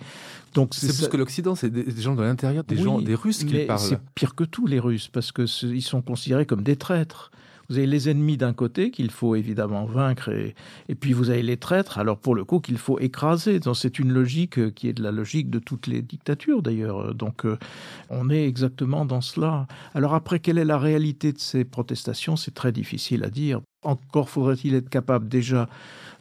Donc, 0.52 0.74
c'est 0.74 0.94
plus 0.94 1.08
que 1.08 1.16
l'Occident, 1.16 1.54
c'est 1.54 1.70
des, 1.70 1.90
gens 2.02 2.14
de 2.14 2.22
l'intérieur, 2.22 2.62
des 2.64 2.76
gens, 2.76 3.00
des 3.00 3.14
Russes 3.14 3.44
qui 3.44 3.64
parlent. 3.64 3.78
C'est 3.78 3.98
pire 4.14 4.34
que 4.34 4.44
tout, 4.44 4.66
les 4.66 4.80
Russes, 4.80 5.08
parce 5.08 5.32
qu'ils 5.32 5.82
sont 5.82 6.02
considérés 6.02 6.44
comme 6.44 6.62
des 6.62 6.76
traîtres. 6.76 7.30
Vous 7.68 7.78
avez 7.78 7.86
les 7.86 8.08
ennemis 8.08 8.36
d'un 8.36 8.52
côté 8.52 8.90
qu'il 8.90 9.10
faut 9.10 9.34
évidemment 9.34 9.84
vaincre 9.84 10.30
et, 10.30 10.54
puis 10.94 11.12
vous 11.12 11.30
avez 11.30 11.42
les 11.42 11.56
traîtres, 11.56 11.98
alors 11.98 12.18
pour 12.18 12.34
le 12.34 12.44
coup 12.44 12.60
qu'il 12.60 12.78
faut 12.78 12.98
écraser. 12.98 13.60
C'est 13.74 13.98
une 13.98 14.12
logique 14.12 14.58
euh, 14.58 14.70
qui 14.70 14.88
est 14.88 14.92
de 14.92 15.02
la 15.02 15.10
logique 15.10 15.50
de 15.50 15.58
toutes 15.58 15.86
les 15.86 16.02
dictatures 16.02 16.62
d'ailleurs. 16.62 17.14
Donc 17.14 17.44
euh, 17.44 17.58
on 18.10 18.30
est 18.30 18.46
exactement 18.46 19.04
dans 19.04 19.20
cela. 19.20 19.66
Alors 19.94 20.14
après, 20.14 20.38
quelle 20.38 20.58
est 20.58 20.64
la 20.64 20.78
réalité 20.78 21.32
de 21.32 21.38
ces 21.38 21.64
protestations? 21.64 22.36
C'est 22.36 22.54
très 22.54 22.72
difficile 22.72 23.24
à 23.24 23.30
dire. 23.30 23.60
Encore 23.82 24.30
faudrait-il 24.30 24.74
être 24.74 24.88
capable 24.88 25.28
déjà 25.28 25.68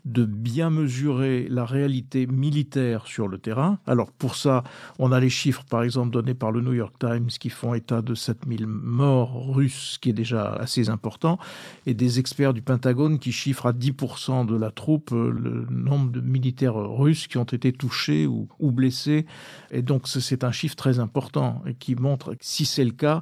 de 0.05 0.25
bien 0.25 0.69
mesurer 0.69 1.47
la 1.49 1.65
réalité 1.65 2.27
militaire 2.27 3.07
sur 3.07 3.27
le 3.27 3.37
terrain. 3.37 3.79
Alors 3.87 4.11
pour 4.11 4.35
ça, 4.35 4.63
on 4.99 5.11
a 5.13 5.19
les 5.19 5.29
chiffres 5.29 5.63
par 5.69 5.83
exemple 5.83 6.11
donnés 6.11 6.33
par 6.33 6.51
le 6.51 6.61
New 6.61 6.73
York 6.73 6.95
Times 6.99 7.27
qui 7.27 7.49
font 7.49 7.73
état 7.73 8.01
de 8.01 8.13
7000 8.13 8.67
morts 8.67 9.53
russes, 9.53 9.93
ce 9.93 9.99
qui 9.99 10.09
est 10.09 10.13
déjà 10.13 10.53
assez 10.53 10.89
important, 10.89 11.39
et 11.85 11.93
des 11.93 12.19
experts 12.19 12.53
du 12.53 12.61
Pentagone 12.61 13.17
qui 13.17 13.31
chiffrent 13.31 13.65
à 13.65 13.71
10% 13.71 14.45
de 14.45 14.55
la 14.55 14.71
troupe 14.71 15.11
euh, 15.13 15.31
le 15.31 15.65
nombre 15.69 16.11
de 16.11 16.19
militaires 16.19 16.75
russes 16.75 17.27
qui 17.27 17.37
ont 17.37 17.43
été 17.43 17.71
touchés 17.71 18.27
ou, 18.27 18.47
blessés. 18.59 19.25
Et 19.71 19.81
donc 19.81 20.07
c'est 20.07 20.43
un 20.43 20.51
chiffre 20.51 20.75
très 20.75 20.99
important 20.99 21.61
et 21.67 21.75
qui 21.75 21.95
montre, 21.95 22.35
si 22.41 22.65
c'est 22.65 22.83
le 22.83 22.91
cas, 22.91 23.21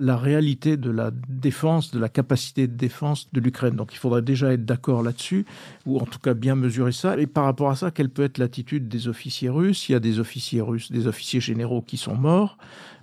la 0.00 0.16
réalité 0.16 0.76
de 0.76 0.90
la 0.90 1.10
défense, 1.28 1.90
de 1.90 1.98
la 1.98 2.08
capacité 2.08 2.66
de 2.66 2.74
défense 2.74 3.28
de 3.32 3.40
l'Ukraine. 3.40 3.74
Donc 3.74 3.92
il 3.92 3.98
faudrait 3.98 4.22
déjà 4.22 4.52
être 4.52 4.64
d'accord 4.64 5.02
là-dessus, 5.02 5.44
ou 5.86 5.98
en 5.98 6.06
tout 6.06 6.18
cas 6.18 6.34
bien 6.34 6.54
mesurer 6.54 6.92
ça. 6.92 7.18
Et 7.18 7.26
par 7.26 7.44
rapport 7.44 7.70
à 7.70 7.76
ça, 7.76 7.90
quelle 7.90 8.10
peut 8.10 8.24
être 8.24 8.38
l'attitude 8.38 8.88
des 8.88 9.08
officiers 9.08 9.48
russes? 9.48 9.88
Il 9.88 9.92
y 9.92 9.94
a 9.94 10.00
des 10.00 10.20
officiers 10.20 10.60
russes, 10.60 10.90
des 10.92 11.06
officiers 11.06 11.40
généraux 11.40 11.82
qui 11.82 11.96
sont 11.96 12.14
morts. 12.14 12.58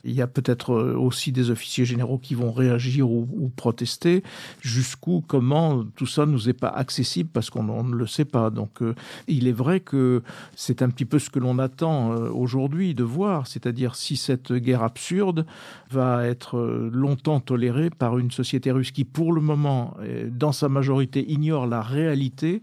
Il 0.06 0.14
y 0.14 0.22
a 0.22 0.28
peut-être 0.28 0.74
euh, 0.74 0.96
aussi 0.96 1.32
des 1.32 1.50
officiers 1.50 1.84
généraux 1.84 2.18
qui 2.20 2.36
vont 2.36 2.52
réagir 2.52 3.10
ou, 3.10 3.52
protester. 3.56 4.24
Jusqu'où, 4.62 5.24
comment 5.28 5.84
tout 5.96 6.06
ça 6.06 6.26
nous 6.26 6.48
est 6.48 6.54
pas 6.54 6.70
accessible 6.70 7.30
parce 7.34 7.50
qu'on 7.50 7.84
ne 7.84 7.96
le 7.96 8.08
sait 8.08 8.26
pas. 8.26 8.50
Donc, 8.50 8.82
euh, 8.82 8.94
il 9.28 9.48
est 9.48 9.52
vrai 9.52 9.80
que 9.80 10.22
c'est 10.56 10.82
un 10.82 10.90
petit 10.90 11.06
peu 11.06 11.20
ce 11.20 11.30
que 11.30 11.40
l'on 11.40 11.60
attend 11.60 12.14
euh, 12.14 12.30
aujourd'hui 12.30 12.94
de 12.94 13.04
voir, 13.04 13.48
c'est-à-dire 13.48 13.96
si 13.96 14.16
cette 14.16 14.54
guerre 14.54 14.84
absurde 14.84 15.46
va 15.90 16.26
être 16.26 16.90
longtemps 16.92 17.40
tolérée 17.40 17.90
par 17.90 18.18
une 18.18 18.32
société 18.32 18.72
russe 18.72 18.92
qui, 18.92 19.06
pour 19.06 19.34
le 19.34 19.42
moment, 19.42 19.96
dans 20.30 20.52
sa 20.52 20.70
majorité, 20.70 21.30
ignore 21.32 21.68
la 21.68 21.82
réalité 21.82 22.62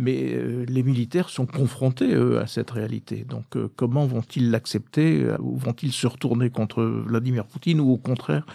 mais 0.00 0.32
euh, 0.32 0.64
les 0.66 0.82
militaires 0.82 1.28
sont 1.28 1.46
confrontés 1.46 2.14
eux, 2.14 2.40
à 2.40 2.46
cette 2.46 2.70
réalité. 2.72 3.24
Donc 3.28 3.56
euh, 3.56 3.68
comment 3.76 4.06
vont-ils 4.06 4.50
l'accepter 4.50 5.24
ou 5.38 5.56
vont-ils 5.56 5.92
se 5.92 6.06
retourner 6.06 6.50
contre 6.50 6.82
Vladimir 6.82 7.44
Poutine 7.44 7.80
ou 7.80 7.92
au 7.92 7.98
contraire 7.98 8.46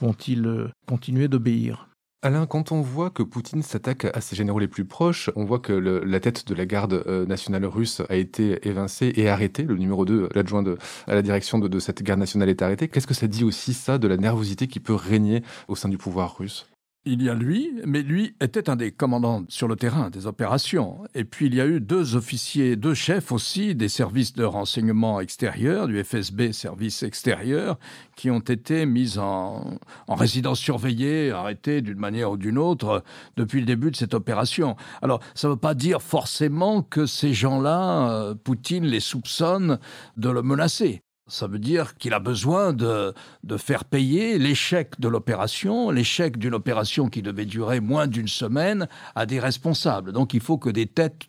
vont-ils 0.00 0.46
euh, 0.46 0.68
continuer 0.86 1.28
d'obéir? 1.28 1.88
Alain, 2.22 2.46
quand 2.46 2.72
on 2.72 2.80
voit 2.80 3.10
que 3.10 3.22
Poutine 3.22 3.62
s'attaque 3.62 4.06
à 4.06 4.20
ses 4.22 4.34
généraux 4.34 4.58
les 4.58 4.68
plus 4.68 4.86
proches, 4.86 5.28
on 5.36 5.44
voit 5.44 5.58
que 5.58 5.74
la 5.74 6.20
tête 6.20 6.46
de 6.48 6.54
la 6.54 6.64
garde 6.64 7.04
euh, 7.06 7.26
nationale 7.26 7.66
russe 7.66 8.00
a 8.08 8.16
été 8.16 8.66
évincée 8.66 9.12
et 9.16 9.28
arrêtée. 9.28 9.64
Le 9.64 9.76
numéro 9.76 10.06
2, 10.06 10.30
l'adjoint 10.34 10.64
à 11.06 11.14
la 11.14 11.20
direction 11.20 11.58
de, 11.58 11.68
de 11.68 11.78
cette 11.78 12.02
garde 12.02 12.20
nationale 12.20 12.48
est 12.48 12.62
arrêté. 12.62 12.88
Qu'est-ce 12.88 13.06
que 13.06 13.12
ça 13.12 13.26
dit 13.26 13.44
aussi, 13.44 13.74
ça, 13.74 13.98
de 13.98 14.08
la 14.08 14.16
nervosité 14.16 14.68
qui 14.68 14.80
peut 14.80 14.94
régner 14.94 15.42
au 15.68 15.76
sein 15.76 15.90
du 15.90 15.98
pouvoir 15.98 16.38
russe? 16.38 16.66
Il 17.06 17.22
y 17.22 17.28
a 17.28 17.34
lui, 17.34 17.70
mais 17.86 18.02
lui 18.02 18.34
était 18.40 18.70
un 18.70 18.76
des 18.76 18.90
commandants 18.90 19.44
sur 19.48 19.68
le 19.68 19.76
terrain 19.76 20.08
des 20.08 20.26
opérations. 20.26 21.04
Et 21.14 21.24
puis 21.24 21.46
il 21.46 21.54
y 21.54 21.60
a 21.60 21.66
eu 21.66 21.80
deux 21.80 22.16
officiers, 22.16 22.76
deux 22.76 22.94
chefs 22.94 23.30
aussi 23.30 23.74
des 23.74 23.88
services 23.88 24.32
de 24.32 24.44
renseignement 24.44 25.20
extérieur, 25.20 25.86
du 25.86 26.02
FSB 26.02 26.52
service 26.52 27.02
extérieur, 27.02 27.78
qui 28.16 28.30
ont 28.30 28.40
été 28.40 28.86
mis 28.86 29.18
en, 29.18 29.78
en 30.08 30.14
résidence 30.14 30.58
surveillée, 30.58 31.30
arrêtés 31.30 31.82
d'une 31.82 31.98
manière 31.98 32.32
ou 32.32 32.36
d'une 32.36 32.58
autre 32.58 33.04
depuis 33.36 33.60
le 33.60 33.66
début 33.66 33.90
de 33.90 33.96
cette 33.96 34.14
opération. 34.14 34.76
Alors 35.02 35.20
ça 35.34 35.48
ne 35.48 35.52
veut 35.52 35.58
pas 35.58 35.74
dire 35.74 36.00
forcément 36.00 36.82
que 36.82 37.06
ces 37.06 37.34
gens-là, 37.34 38.10
euh, 38.10 38.34
Poutine 38.34 38.84
les 38.84 39.00
soupçonne 39.00 39.78
de 40.16 40.30
le 40.30 40.42
menacer. 40.42 41.03
Ça 41.26 41.46
veut 41.46 41.58
dire 41.58 41.96
qu'il 41.96 42.12
a 42.12 42.18
besoin 42.18 42.74
de, 42.74 43.14
de 43.44 43.56
faire 43.56 43.86
payer 43.86 44.38
l'échec 44.38 45.00
de 45.00 45.08
l'opération, 45.08 45.90
l'échec 45.90 46.36
d'une 46.36 46.52
opération 46.52 47.08
qui 47.08 47.22
devait 47.22 47.46
durer 47.46 47.80
moins 47.80 48.06
d'une 48.06 48.28
semaine 48.28 48.88
à 49.14 49.24
des 49.24 49.40
responsables. 49.40 50.12
Donc 50.12 50.34
il 50.34 50.40
faut 50.40 50.58
que 50.58 50.68
des 50.68 50.86
têtes 50.86 51.22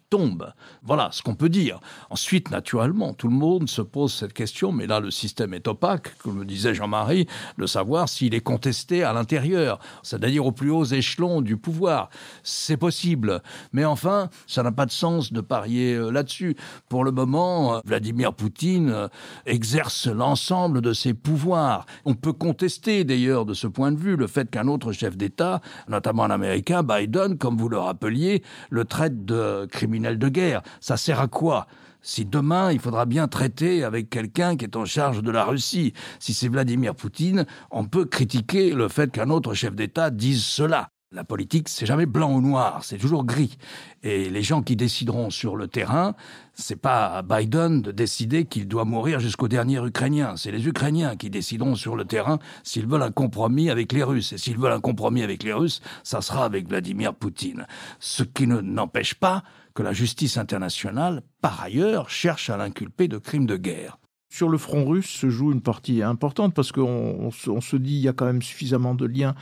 Voilà 0.84 1.10
ce 1.12 1.21
qu'on 1.21 1.36
peut 1.36 1.49
dire. 1.49 1.80
Ensuite, 2.10 2.51
naturellement, 2.51 3.13
tout 3.13 3.28
le 3.28 3.36
monde 3.36 3.69
se 3.69 3.82
pose 3.82 4.13
cette 4.13 4.34
question, 4.34 4.71
mais 4.71 4.88
là 4.88 4.99
le 4.99 5.12
système 5.12 5.54
est 5.54 5.67
opaque, 5.67 6.17
comme 6.19 6.39
le 6.39 6.45
disait 6.45 6.73
Jean-Marie, 6.73 7.28
de 7.58 7.65
savoir 7.65 8.08
s'il 8.08 8.34
est 8.34 8.41
contesté 8.41 9.04
à 9.04 9.13
l'intérieur, 9.13 9.80
c'est-à-dire 10.04 10.45
aux 10.45 10.51
plus 10.51 10.71
hauts 10.71 10.86
échelons 10.86 11.41
du 11.41 11.58
pouvoir. 11.58 12.10
C'est 12.43 12.78
possible. 12.78 13.41
Mais 13.73 13.86
enfin, 13.86 14.30
ça 14.47 14.63
n'a 14.63 14.71
pas 14.71 14.86
de 14.86 14.91
sens 14.91 15.34
de 15.34 15.41
parier 15.41 15.95
euh, 15.95 16.12
là-dessus. 16.12 16.56
Pour 16.89 17.04
le 17.04 17.12
moment, 17.12 17.82
Vladimir 17.86 18.34
Poutine 18.34 18.89
euh, 18.89 19.08
exerce 19.45 20.08
l'ensemble 20.08 20.82
de 20.82 20.93
ses 20.93 21.13
pouvoirs. 21.13 21.86
On 22.06 22.13
peut 22.13 22.34
contester 22.34 23.04
d'ailleurs 23.04 23.45
de 23.45 23.54
ce 23.54 23.67
point 23.67 23.91
de 23.91 23.99
vue 23.99 24.15
le 24.15 24.28
fait 24.28 24.49
qu'un 24.49 24.67
autre 24.67 24.91
chef 24.91 25.17
d'État, 25.17 25.62
notamment 25.88 26.23
un 26.23 26.32
Américain, 26.32 26.84
Biden, 26.84 27.38
comme 27.38 27.58
vous 27.58 27.69
le 27.69 27.78
rappeliez, 27.78 28.43
le 28.69 28.86
traite 28.86 29.25
de 29.25 29.65
criminel 29.65 30.04
de 30.13 30.29
guerre. 30.29 30.61
Ça 30.79 30.97
sert 30.97 31.19
à 31.19 31.27
quoi 31.27 31.67
si 32.05 32.23
demain 32.23 32.71
il 32.71 32.79
faudra 32.79 33.05
bien 33.05 33.27
traiter 33.27 33.83
avec 33.83 34.11
quelqu'un 34.11 34.55
qui 34.55 34.65
est 34.65 34.75
en 34.75 34.85
charge 34.85 35.23
de 35.23 35.31
la 35.31 35.43
Russie, 35.43 35.93
si 36.19 36.35
c'est 36.35 36.47
Vladimir 36.47 36.93
Poutine, 36.93 37.47
on 37.71 37.85
peut 37.85 38.05
critiquer 38.05 38.71
le 38.71 38.89
fait 38.89 39.11
qu'un 39.11 39.31
autre 39.31 39.55
chef 39.55 39.75
d'État 39.75 40.11
dise 40.11 40.43
cela. 40.43 40.89
La 41.11 41.23
politique, 41.23 41.69
c'est 41.69 41.85
jamais 41.85 42.05
blanc 42.05 42.33
ou 42.33 42.41
noir, 42.41 42.83
c'est 42.83 42.97
toujours 42.97 43.23
gris. 43.23 43.57
Et 44.03 44.29
les 44.29 44.43
gens 44.43 44.61
qui 44.61 44.75
décideront 44.75 45.29
sur 45.29 45.55
le 45.55 45.67
terrain, 45.67 46.13
c'est 46.53 46.75
pas 46.75 47.05
à 47.05 47.21
Biden 47.21 47.81
de 47.81 47.91
décider 47.91 48.45
qu'il 48.45 48.67
doit 48.67 48.85
mourir 48.85 49.19
jusqu'au 49.19 49.47
dernier 49.47 49.83
Ukrainien. 49.83 50.35
C'est 50.35 50.51
les 50.51 50.67
Ukrainiens 50.67 51.15
qui 51.15 51.29
décideront 51.29 51.75
sur 51.75 51.95
le 51.95 52.05
terrain 52.05 52.37
s'ils 52.63 52.85
veulent 52.85 53.03
un 53.03 53.11
compromis 53.11 53.69
avec 53.69 53.93
les 53.93 54.03
Russes. 54.03 54.33
Et 54.33 54.37
s'ils 54.37 54.57
veulent 54.57 54.73
un 54.73 54.81
compromis 54.81 55.23
avec 55.23 55.41
les 55.43 55.53
Russes, 55.53 55.81
ça 56.03 56.21
sera 56.21 56.43
avec 56.43 56.67
Vladimir 56.67 57.15
Poutine. 57.15 57.65
Ce 57.99 58.23
qui 58.23 58.45
ne 58.45 58.59
n'empêche 58.59 59.15
pas 59.15 59.43
que 59.75 59.83
la 59.83 59.93
justice 59.93 60.38
internationale, 60.38 61.21
par 61.41 61.61
ailleurs, 61.61 62.09
cherche 62.09 62.49
à 62.49 62.57
l'inculper 62.57 63.07
de 63.07 63.17
crimes 63.17 63.45
de 63.45 63.57
guerre. 63.57 63.99
Sur 64.29 64.49
le 64.49 64.57
front 64.57 64.85
russe 64.85 65.09
se 65.09 65.29
joue 65.29 65.51
une 65.51 65.61
partie 65.61 66.01
importante 66.01 66.53
parce 66.53 66.71
qu'on 66.71 67.29
on, 67.29 67.51
on 67.51 67.61
se 67.61 67.75
dit 67.75 67.95
il 67.95 68.01
y 68.01 68.07
a 68.07 68.13
quand 68.13 68.25
même 68.25 68.41
suffisamment 68.41 68.95
de 68.95 69.05
liens 69.05 69.35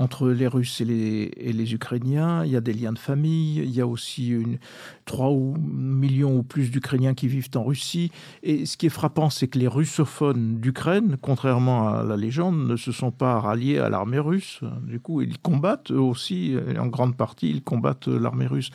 entre 0.00 0.30
les 0.30 0.46
Russes 0.46 0.80
et 0.80 1.52
les, 1.52 1.74
Ukrainiens. 1.74 2.42
Il 2.44 2.50
y 2.50 2.56
a 2.56 2.62
des 2.62 2.72
liens 2.72 2.92
de 2.92 2.98
famille. 2.98 3.58
Il 3.58 3.70
y 3.70 3.82
a 3.82 3.86
aussi 3.86 4.28
une, 4.28 4.58
3 5.04 5.30
ou 5.30 5.54
millions 5.60 6.38
ou 6.38 6.42
plus 6.42 6.70
d'Ukrainiens 6.70 7.12
qui 7.12 7.28
vivent 7.28 7.50
en 7.54 7.62
Russie. 7.62 8.10
Et 8.42 8.64
ce 8.64 8.78
qui 8.78 8.86
est 8.86 8.90
frappant, 8.90 9.28
c'est 9.28 9.46
que 9.48 9.58
les 9.58 9.68
russophones 9.68 10.58
d'Ukraine, 10.58 11.18
contrairement 11.20 11.90
à 11.90 12.02
la 12.02 12.16
légende, 12.16 12.66
ne 12.66 12.76
se 12.76 12.92
sont 12.92 13.10
pas 13.10 13.38
ralliés 13.40 13.78
à 13.78 13.90
l'armée 13.90 14.18
russe. 14.18 14.60
Du 14.82 15.00
coup, 15.00 15.20
ils 15.20 15.38
combattent 15.38 15.90
eux 15.90 16.00
aussi, 16.00 16.56
en 16.78 16.86
grande 16.86 17.14
partie, 17.14 17.50
ils 17.50 17.62
combattent 17.62 18.08
l'armée 18.08 18.46
russe. 18.46 18.70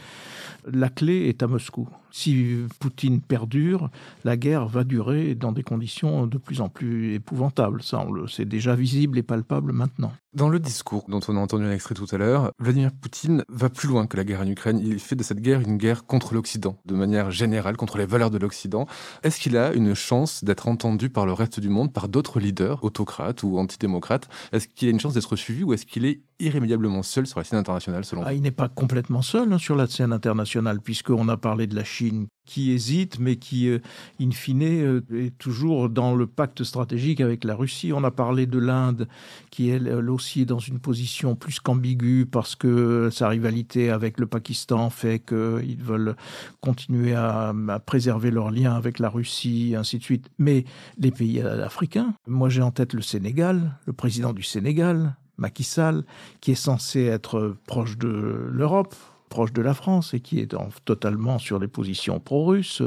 La 0.72 0.90
clé 0.90 1.28
est 1.28 1.42
à 1.42 1.48
Moscou. 1.48 1.90
Si 2.12 2.58
Poutine 2.80 3.20
perdure, 3.20 3.90
la 4.24 4.38
guerre 4.38 4.68
va 4.68 4.84
durer 4.84 5.36
dans 5.36 5.52
des 5.52 5.64
conditions 5.64 6.28
de 6.28 6.38
plus 6.38 6.62
en 6.62 6.70
plus 6.70 7.16
épouvantables. 7.16 7.82
C'est 8.28 8.46
déjà 8.46 8.76
visible 8.76 9.18
et 9.18 9.24
palpable 9.24 9.74
maintenant. 9.74 10.14
Dans 10.36 10.50
le 10.50 10.60
discours 10.60 11.06
dont 11.08 11.22
on 11.30 11.38
a 11.38 11.40
entendu 11.40 11.64
un 11.64 11.72
extrait 11.72 11.96
tout 11.96 12.08
à 12.12 12.18
l'heure, 12.18 12.52
Vladimir 12.60 12.92
Poutine 12.92 13.46
va 13.48 13.70
plus 13.70 13.88
loin 13.88 14.06
que 14.06 14.18
la 14.18 14.26
guerre 14.26 14.42
en 14.42 14.48
Ukraine. 14.48 14.82
Il 14.84 15.00
fait 15.00 15.16
de 15.16 15.24
cette 15.24 15.40
guerre 15.40 15.62
une 15.62 15.78
guerre 15.78 16.06
contre 16.06 16.34
l'Occident, 16.34 16.78
de 16.84 16.94
manière 16.94 17.32
générale, 17.32 17.78
contre 17.78 17.98
les 17.98 18.06
valeurs 18.06 18.32
de 18.32 18.38
l'Occident. 18.38 18.86
Est-ce 19.24 19.40
qu'il 19.40 19.56
a 19.56 19.72
une 19.72 19.94
chance 19.94 20.44
d'être 20.44 20.68
entendu 20.68 21.10
par 21.10 21.26
le 21.26 21.32
reste 21.32 21.62
du 21.62 21.70
monde, 21.70 21.94
par 21.94 22.10
d'autres 22.10 22.42
leaders, 22.42 22.84
autocrates 22.84 23.44
ou 23.44 23.58
antidémocrates? 23.58 24.28
Est-ce 24.52 24.68
qu'il 24.68 24.90
a 24.90 24.92
une 24.92 25.00
chance 25.00 25.14
d'être 25.14 25.38
suivi 25.38 25.64
ou 25.64 25.72
est-ce 25.72 25.86
qu'il 25.86 26.04
est 26.04 26.22
irrémédiablement 26.40 27.02
seul 27.02 27.26
sur 27.28 27.40
la 27.40 27.46
scène 27.46 27.60
internationale 27.60 28.04
selon 28.04 28.24
ah, 28.26 28.34
Il 28.34 28.42
n'est 28.42 28.52
pas 28.52 28.68
complètement 28.68 29.22
seul 29.22 29.54
hein, 29.54 29.58
sur 29.58 29.78
la 29.78 29.88
scène 29.88 30.12
internationale, 30.12 30.82
puisqu'on 30.82 31.30
a 31.30 31.38
parlé 31.38 31.66
de 31.66 31.76
la 31.78 31.86
Chine 31.86 32.28
qui 32.46 32.72
hésite, 32.72 33.20
mais 33.20 33.36
qui, 33.36 33.68
euh, 33.70 33.80
in 34.22 34.32
fine, 34.32 34.64
euh, 34.64 35.02
est 35.14 35.38
toujours 35.38 35.90
dans 35.90 36.16
le 36.16 36.28
pacte 36.28 36.64
stratégique 36.64 37.22
avec 37.22 37.44
la 37.44 37.56
Russie. 37.56 37.92
On 37.94 38.04
a 38.04 38.12
parlé 38.12 38.46
de 38.46 38.60
l'Inde, 38.60 39.08
qui 39.52 39.70
elle, 39.70 39.90
aussi 40.10 40.42
est 40.42 40.46
dans 40.46 40.60
une 40.60 40.80
position 40.80 41.36
plus 41.36 41.60
qu'ambiguë 41.60 42.26
parce 42.26 42.56
que 42.56 43.10
sa 43.12 43.30
rivalité 43.30 43.90
avec 43.90 44.20
le 44.20 44.28
Pakistan 44.28 44.90
fait 44.90 45.20
qu'ils 45.20 45.82
veulent 45.82 46.16
continuer 46.62 47.14
à, 47.16 47.54
à, 47.70 47.80
préserver 47.80 48.32
leurs 48.32 48.52
liens 48.52 48.76
avec 48.76 49.00
la 49.00 49.10
Russie, 49.10 49.76
ainsi 49.78 49.98
de 49.98 50.04
suite. 50.04 50.30
Mais 50.38 50.66
les 50.98 51.12
pays 51.12 51.42
africains, 51.42 52.14
moi 52.28 52.50
j'ai 52.50 52.62
en 52.62 52.72
tête 52.72 52.94
le 52.94 53.02
Sénégal, 53.02 53.78
le 53.86 53.94
président 53.94 54.34
du 54.34 54.44
Sénégal, 54.44 55.16
Macky 55.38 55.64
Sall, 55.64 56.06
qui 56.42 56.52
est 56.52 56.56
censé 56.56 57.04
être 57.04 57.58
proche 57.68 57.98
de 57.98 58.48
l'Europe, 58.52 58.96
proche 59.36 59.52
de 59.52 59.62
la 59.62 59.74
France 59.74 60.14
et 60.14 60.22
qui 60.22 60.40
est 60.40 60.56
totalement 60.86 61.40
sur 61.40 61.60
les 61.60 61.68
positions 61.68 62.22
pro-russes, 62.22 62.82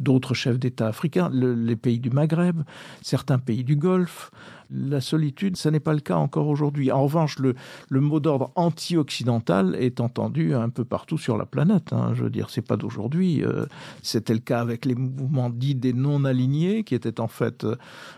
d'autres 0.00 0.34
chefs 0.34 0.58
d'État 0.58 0.88
africains, 0.88 1.30
les 1.32 1.76
pays 1.76 2.00
du 2.00 2.10
Maghreb, 2.10 2.62
certains 3.02 3.38
pays 3.38 3.62
du 3.62 3.76
Golfe, 3.76 4.32
la 4.72 5.00
solitude, 5.00 5.56
ce 5.56 5.68
n'est 5.68 5.80
pas 5.80 5.92
le 5.92 6.00
cas 6.00 6.16
encore 6.16 6.48
aujourd'hui. 6.48 6.90
En 6.90 7.02
revanche, 7.04 7.38
le, 7.38 7.54
mot 7.90 8.20
d'ordre 8.20 8.50
anti-occidental 8.54 9.76
est 9.78 10.00
entendu 10.00 10.54
un 10.54 10.68
peu 10.68 10.84
partout 10.84 11.18
sur 11.18 11.36
la 11.36 11.46
planète. 11.46 11.92
Hein. 11.92 12.12
Je 12.14 12.24
veux 12.24 12.30
dire, 12.30 12.50
c'est 12.50 12.66
pas 12.66 12.76
d'aujourd'hui. 12.76 13.44
Euh, 13.44 13.66
c'était 14.02 14.34
le 14.34 14.40
cas 14.40 14.60
avec 14.60 14.84
les 14.84 14.94
mouvements 14.94 15.50
dits 15.50 15.74
des 15.74 15.92
non-alignés, 15.92 16.84
qui 16.84 16.94
étaient 16.94 17.20
en 17.20 17.28
fait 17.28 17.64
euh, 17.64 17.76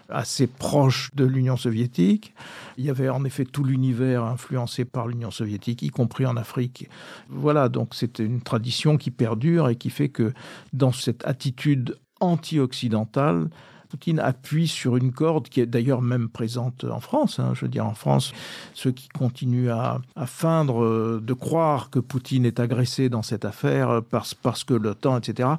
assez 0.09 0.47
proches 0.47 1.11
de 1.15 1.25
l'Union 1.25 1.57
soviétique. 1.57 2.35
Il 2.79 2.85
y 2.85 2.91
avait 2.91 3.09
en 3.09 3.25
effet 3.25 3.45
tout 3.45 3.65
l'univers 3.65 4.25
influencé 4.25 4.85
par 4.85 5.09
l'Union 5.09 5.31
soviétique, 5.31 5.83
y 5.83 5.91
compris 5.91 6.27
en 6.27 6.37
Afrique. 6.37 6.89
Voilà, 7.29 7.69
donc 7.69 7.95
c'était 7.95 8.25
une 8.25 8.41
tradition 8.41 8.97
qui 8.97 9.11
perdure 9.11 9.69
et 9.69 9.77
qui 9.77 9.91
fait 9.91 10.09
que 10.09 10.33
dans 10.73 10.93
cette 10.93 11.27
attitude 11.27 11.99
anti-occidentale, 12.21 13.49
Poutine 13.95 14.19
appuie 14.19 14.67
sur 14.67 14.97
une 14.97 15.13
corde 15.13 15.49
qui 15.49 15.61
est 15.61 15.67
d'ailleurs 15.67 16.03
même 16.03 16.29
présente 16.29 16.83
en 16.83 16.99
France. 16.99 17.39
Hein. 17.39 17.53
Je 17.55 17.61
veux 17.61 17.69
dire, 17.69 17.87
en 17.87 17.95
France, 17.95 18.33
ceux 18.73 18.91
qui 18.91 19.09
continuent 19.09 19.71
à, 19.71 20.01
feindre 20.27 20.83
euh, 20.83 21.23
de 21.23 21.33
croire 21.33 21.91
que 21.91 22.01
Poutine 22.01 22.45
est 22.45 22.59
agressé 22.59 23.09
dans 23.09 23.23
cette 23.23 23.45
affaire 23.45 24.03
parce, 24.11 24.35
parce 24.35 24.65
que 24.65 24.75
l'OTAN, 24.75 25.19
etc., 25.19 25.51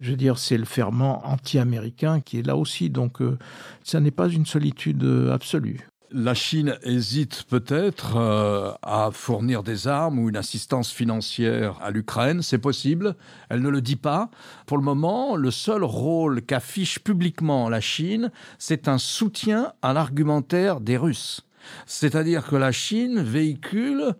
je 0.00 0.12
veux 0.12 0.16
dire, 0.16 0.38
c'est 0.38 0.56
le 0.56 0.66
ferment 0.66 1.20
anti-américain 1.26 2.20
qui 2.20 2.38
est 2.38 2.46
là 2.46 2.56
aussi. 2.56 2.90
Donc, 2.90 3.20
euh, 3.22 3.36
ça 3.82 3.98
n'est 3.98 4.12
pas 4.12 4.28
une 4.28 4.46
solitude 4.46 5.02
euh, 5.02 5.34
absolue 5.34 5.89
la 6.12 6.34
Chine 6.34 6.76
hésite 6.82 7.44
peut-être 7.44 8.16
euh, 8.16 8.72
à 8.82 9.10
fournir 9.12 9.62
des 9.62 9.86
armes 9.86 10.18
ou 10.18 10.28
une 10.28 10.36
assistance 10.36 10.90
financière 10.90 11.78
à 11.82 11.90
l'Ukraine, 11.90 12.42
c'est 12.42 12.58
possible, 12.58 13.16
elle 13.48 13.62
ne 13.62 13.68
le 13.68 13.80
dit 13.80 13.96
pas. 13.96 14.30
Pour 14.66 14.76
le 14.76 14.82
moment, 14.82 15.36
le 15.36 15.50
seul 15.50 15.84
rôle 15.84 16.42
qu'affiche 16.42 16.98
publiquement 16.98 17.68
la 17.68 17.80
Chine, 17.80 18.30
c'est 18.58 18.88
un 18.88 18.98
soutien 18.98 19.72
à 19.82 19.92
l'argumentaire 19.92 20.80
des 20.80 20.96
Russes. 20.96 21.46
C'est-à-dire 21.86 22.46
que 22.46 22.56
la 22.56 22.72
Chine 22.72 23.20
véhicule 23.20 24.14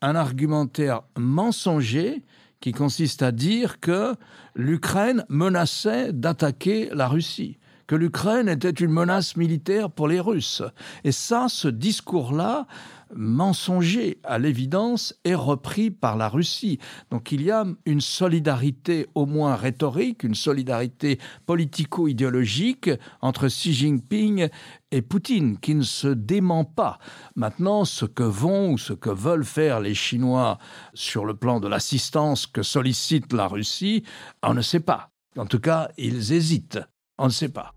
un 0.00 0.16
argumentaire 0.16 1.02
mensonger 1.18 2.22
qui 2.60 2.72
consiste 2.72 3.22
à 3.22 3.32
dire 3.32 3.80
que 3.80 4.14
l'Ukraine 4.54 5.24
menaçait 5.28 6.12
d'attaquer 6.12 6.88
la 6.92 7.08
Russie 7.08 7.58
que 7.86 7.94
l'Ukraine 7.94 8.48
était 8.48 8.70
une 8.70 8.92
menace 8.92 9.36
militaire 9.36 9.90
pour 9.90 10.08
les 10.08 10.20
Russes. 10.20 10.62
Et 11.04 11.12
ça, 11.12 11.46
ce 11.48 11.68
discours-là, 11.68 12.66
mensonger 13.14 14.18
à 14.24 14.38
l'évidence, 14.38 15.14
est 15.24 15.34
repris 15.34 15.90
par 15.90 16.16
la 16.16 16.28
Russie. 16.28 16.78
Donc 17.10 17.32
il 17.32 17.42
y 17.42 17.50
a 17.50 17.64
une 17.86 18.00
solidarité 18.00 19.06
au 19.14 19.26
moins 19.26 19.54
rhétorique, 19.56 20.24
une 20.24 20.34
solidarité 20.34 21.18
politico-idéologique 21.46 22.90
entre 23.20 23.48
Xi 23.48 23.72
Jinping 23.72 24.48
et 24.90 25.02
Poutine 25.02 25.58
qui 25.58 25.74
ne 25.74 25.82
se 25.82 26.08
dément 26.08 26.64
pas. 26.64 26.98
Maintenant, 27.36 27.84
ce 27.84 28.04
que 28.04 28.22
vont 28.22 28.72
ou 28.72 28.78
ce 28.78 28.92
que 28.92 29.10
veulent 29.10 29.44
faire 29.44 29.80
les 29.80 29.94
Chinois 29.94 30.58
sur 30.94 31.24
le 31.24 31.34
plan 31.34 31.60
de 31.60 31.68
l'assistance 31.68 32.46
que 32.46 32.62
sollicite 32.62 33.32
la 33.32 33.46
Russie, 33.46 34.04
on 34.42 34.54
ne 34.54 34.62
sait 34.62 34.80
pas. 34.80 35.10
En 35.36 35.46
tout 35.46 35.60
cas, 35.60 35.88
ils 35.98 36.32
hésitent. 36.32 36.78
On 37.16 37.26
ne 37.26 37.30
sait 37.30 37.48
pas. 37.48 37.72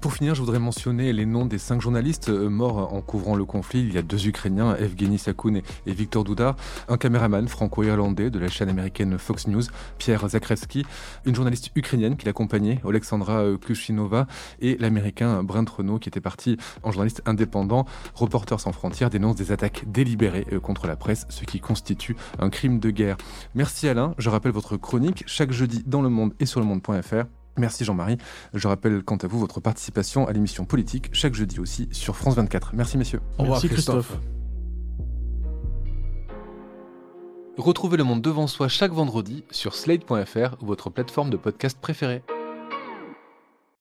Pour 0.00 0.14
finir, 0.14 0.34
je 0.34 0.40
voudrais 0.40 0.58
mentionner 0.58 1.12
les 1.12 1.26
noms 1.26 1.46
des 1.46 1.58
cinq 1.58 1.80
journalistes 1.80 2.28
euh, 2.28 2.48
morts 2.48 2.92
en 2.92 3.00
couvrant 3.00 3.36
le 3.36 3.44
conflit. 3.44 3.80
Il 3.80 3.92
y 3.92 3.98
a 3.98 4.02
deux 4.02 4.26
Ukrainiens, 4.26 4.74
Evgeny 4.76 5.18
Sakoun 5.18 5.62
et 5.86 5.92
Victor 5.92 6.22
Douda, 6.24 6.56
un 6.88 6.96
caméraman 6.96 7.46
franco-irlandais 7.46 8.30
de 8.30 8.38
la 8.38 8.48
chaîne 8.48 8.68
américaine 8.68 9.18
Fox 9.18 9.46
News, 9.46 9.62
Pierre 9.98 10.28
Zakrevsky, 10.28 10.84
une 11.24 11.34
journaliste 11.34 11.70
ukrainienne 11.76 12.16
qui 12.16 12.26
l'accompagnait, 12.26 12.80
Alexandra 12.88 13.42
euh, 13.42 13.58
Kushinova, 13.58 14.26
et 14.60 14.76
l'américain 14.78 15.42
Brent 15.42 15.68
Renault 15.68 15.98
qui 15.98 16.08
était 16.08 16.20
parti 16.20 16.56
en 16.82 16.92
journaliste 16.92 17.22
indépendant. 17.26 17.84
Reporters 18.14 18.60
sans 18.60 18.72
frontières 18.72 19.10
dénonce 19.10 19.36
des 19.36 19.50
attaques 19.50 19.84
délibérées 19.86 20.46
euh, 20.52 20.60
contre 20.60 20.86
la 20.86 20.96
presse, 20.96 21.26
ce 21.30 21.44
qui 21.44 21.58
constitue 21.60 22.16
un 22.40 22.50
crime 22.50 22.78
de 22.80 22.90
guerre. 22.90 23.16
Merci 23.56 23.88
Alain, 23.88 24.14
je 24.18 24.30
rappelle 24.30 24.52
votre 24.52 24.76
chronique 24.76 25.24
chaque 25.26 25.52
jeudi 25.52 25.82
dans 25.86 26.02
le 26.02 26.08
monde 26.08 26.32
et 26.40 26.46
sur 26.46 26.60
le 26.60 26.66
monde.fr. 26.66 27.41
Merci 27.58 27.84
Jean-Marie. 27.84 28.16
Je 28.54 28.66
rappelle 28.68 29.02
quant 29.02 29.16
à 29.16 29.26
vous 29.26 29.38
votre 29.38 29.60
participation 29.60 30.26
à 30.26 30.32
l'émission 30.32 30.64
politique 30.64 31.10
chaque 31.12 31.34
jeudi 31.34 31.60
aussi 31.60 31.88
sur 31.92 32.16
France 32.16 32.34
24. 32.36 32.72
Merci 32.74 32.96
messieurs. 32.98 33.20
Au 33.38 33.42
revoir 33.42 33.60
Christophe. 33.60 34.18
Retrouvez 37.58 37.98
le 37.98 38.04
monde 38.04 38.22
devant 38.22 38.46
soi 38.46 38.68
chaque 38.68 38.92
vendredi 38.92 39.44
sur 39.50 39.74
slate.fr 39.74 40.56
ou 40.62 40.66
votre 40.66 40.88
plateforme 40.88 41.28
de 41.28 41.36
podcast 41.36 41.78
préférée. 41.78 42.22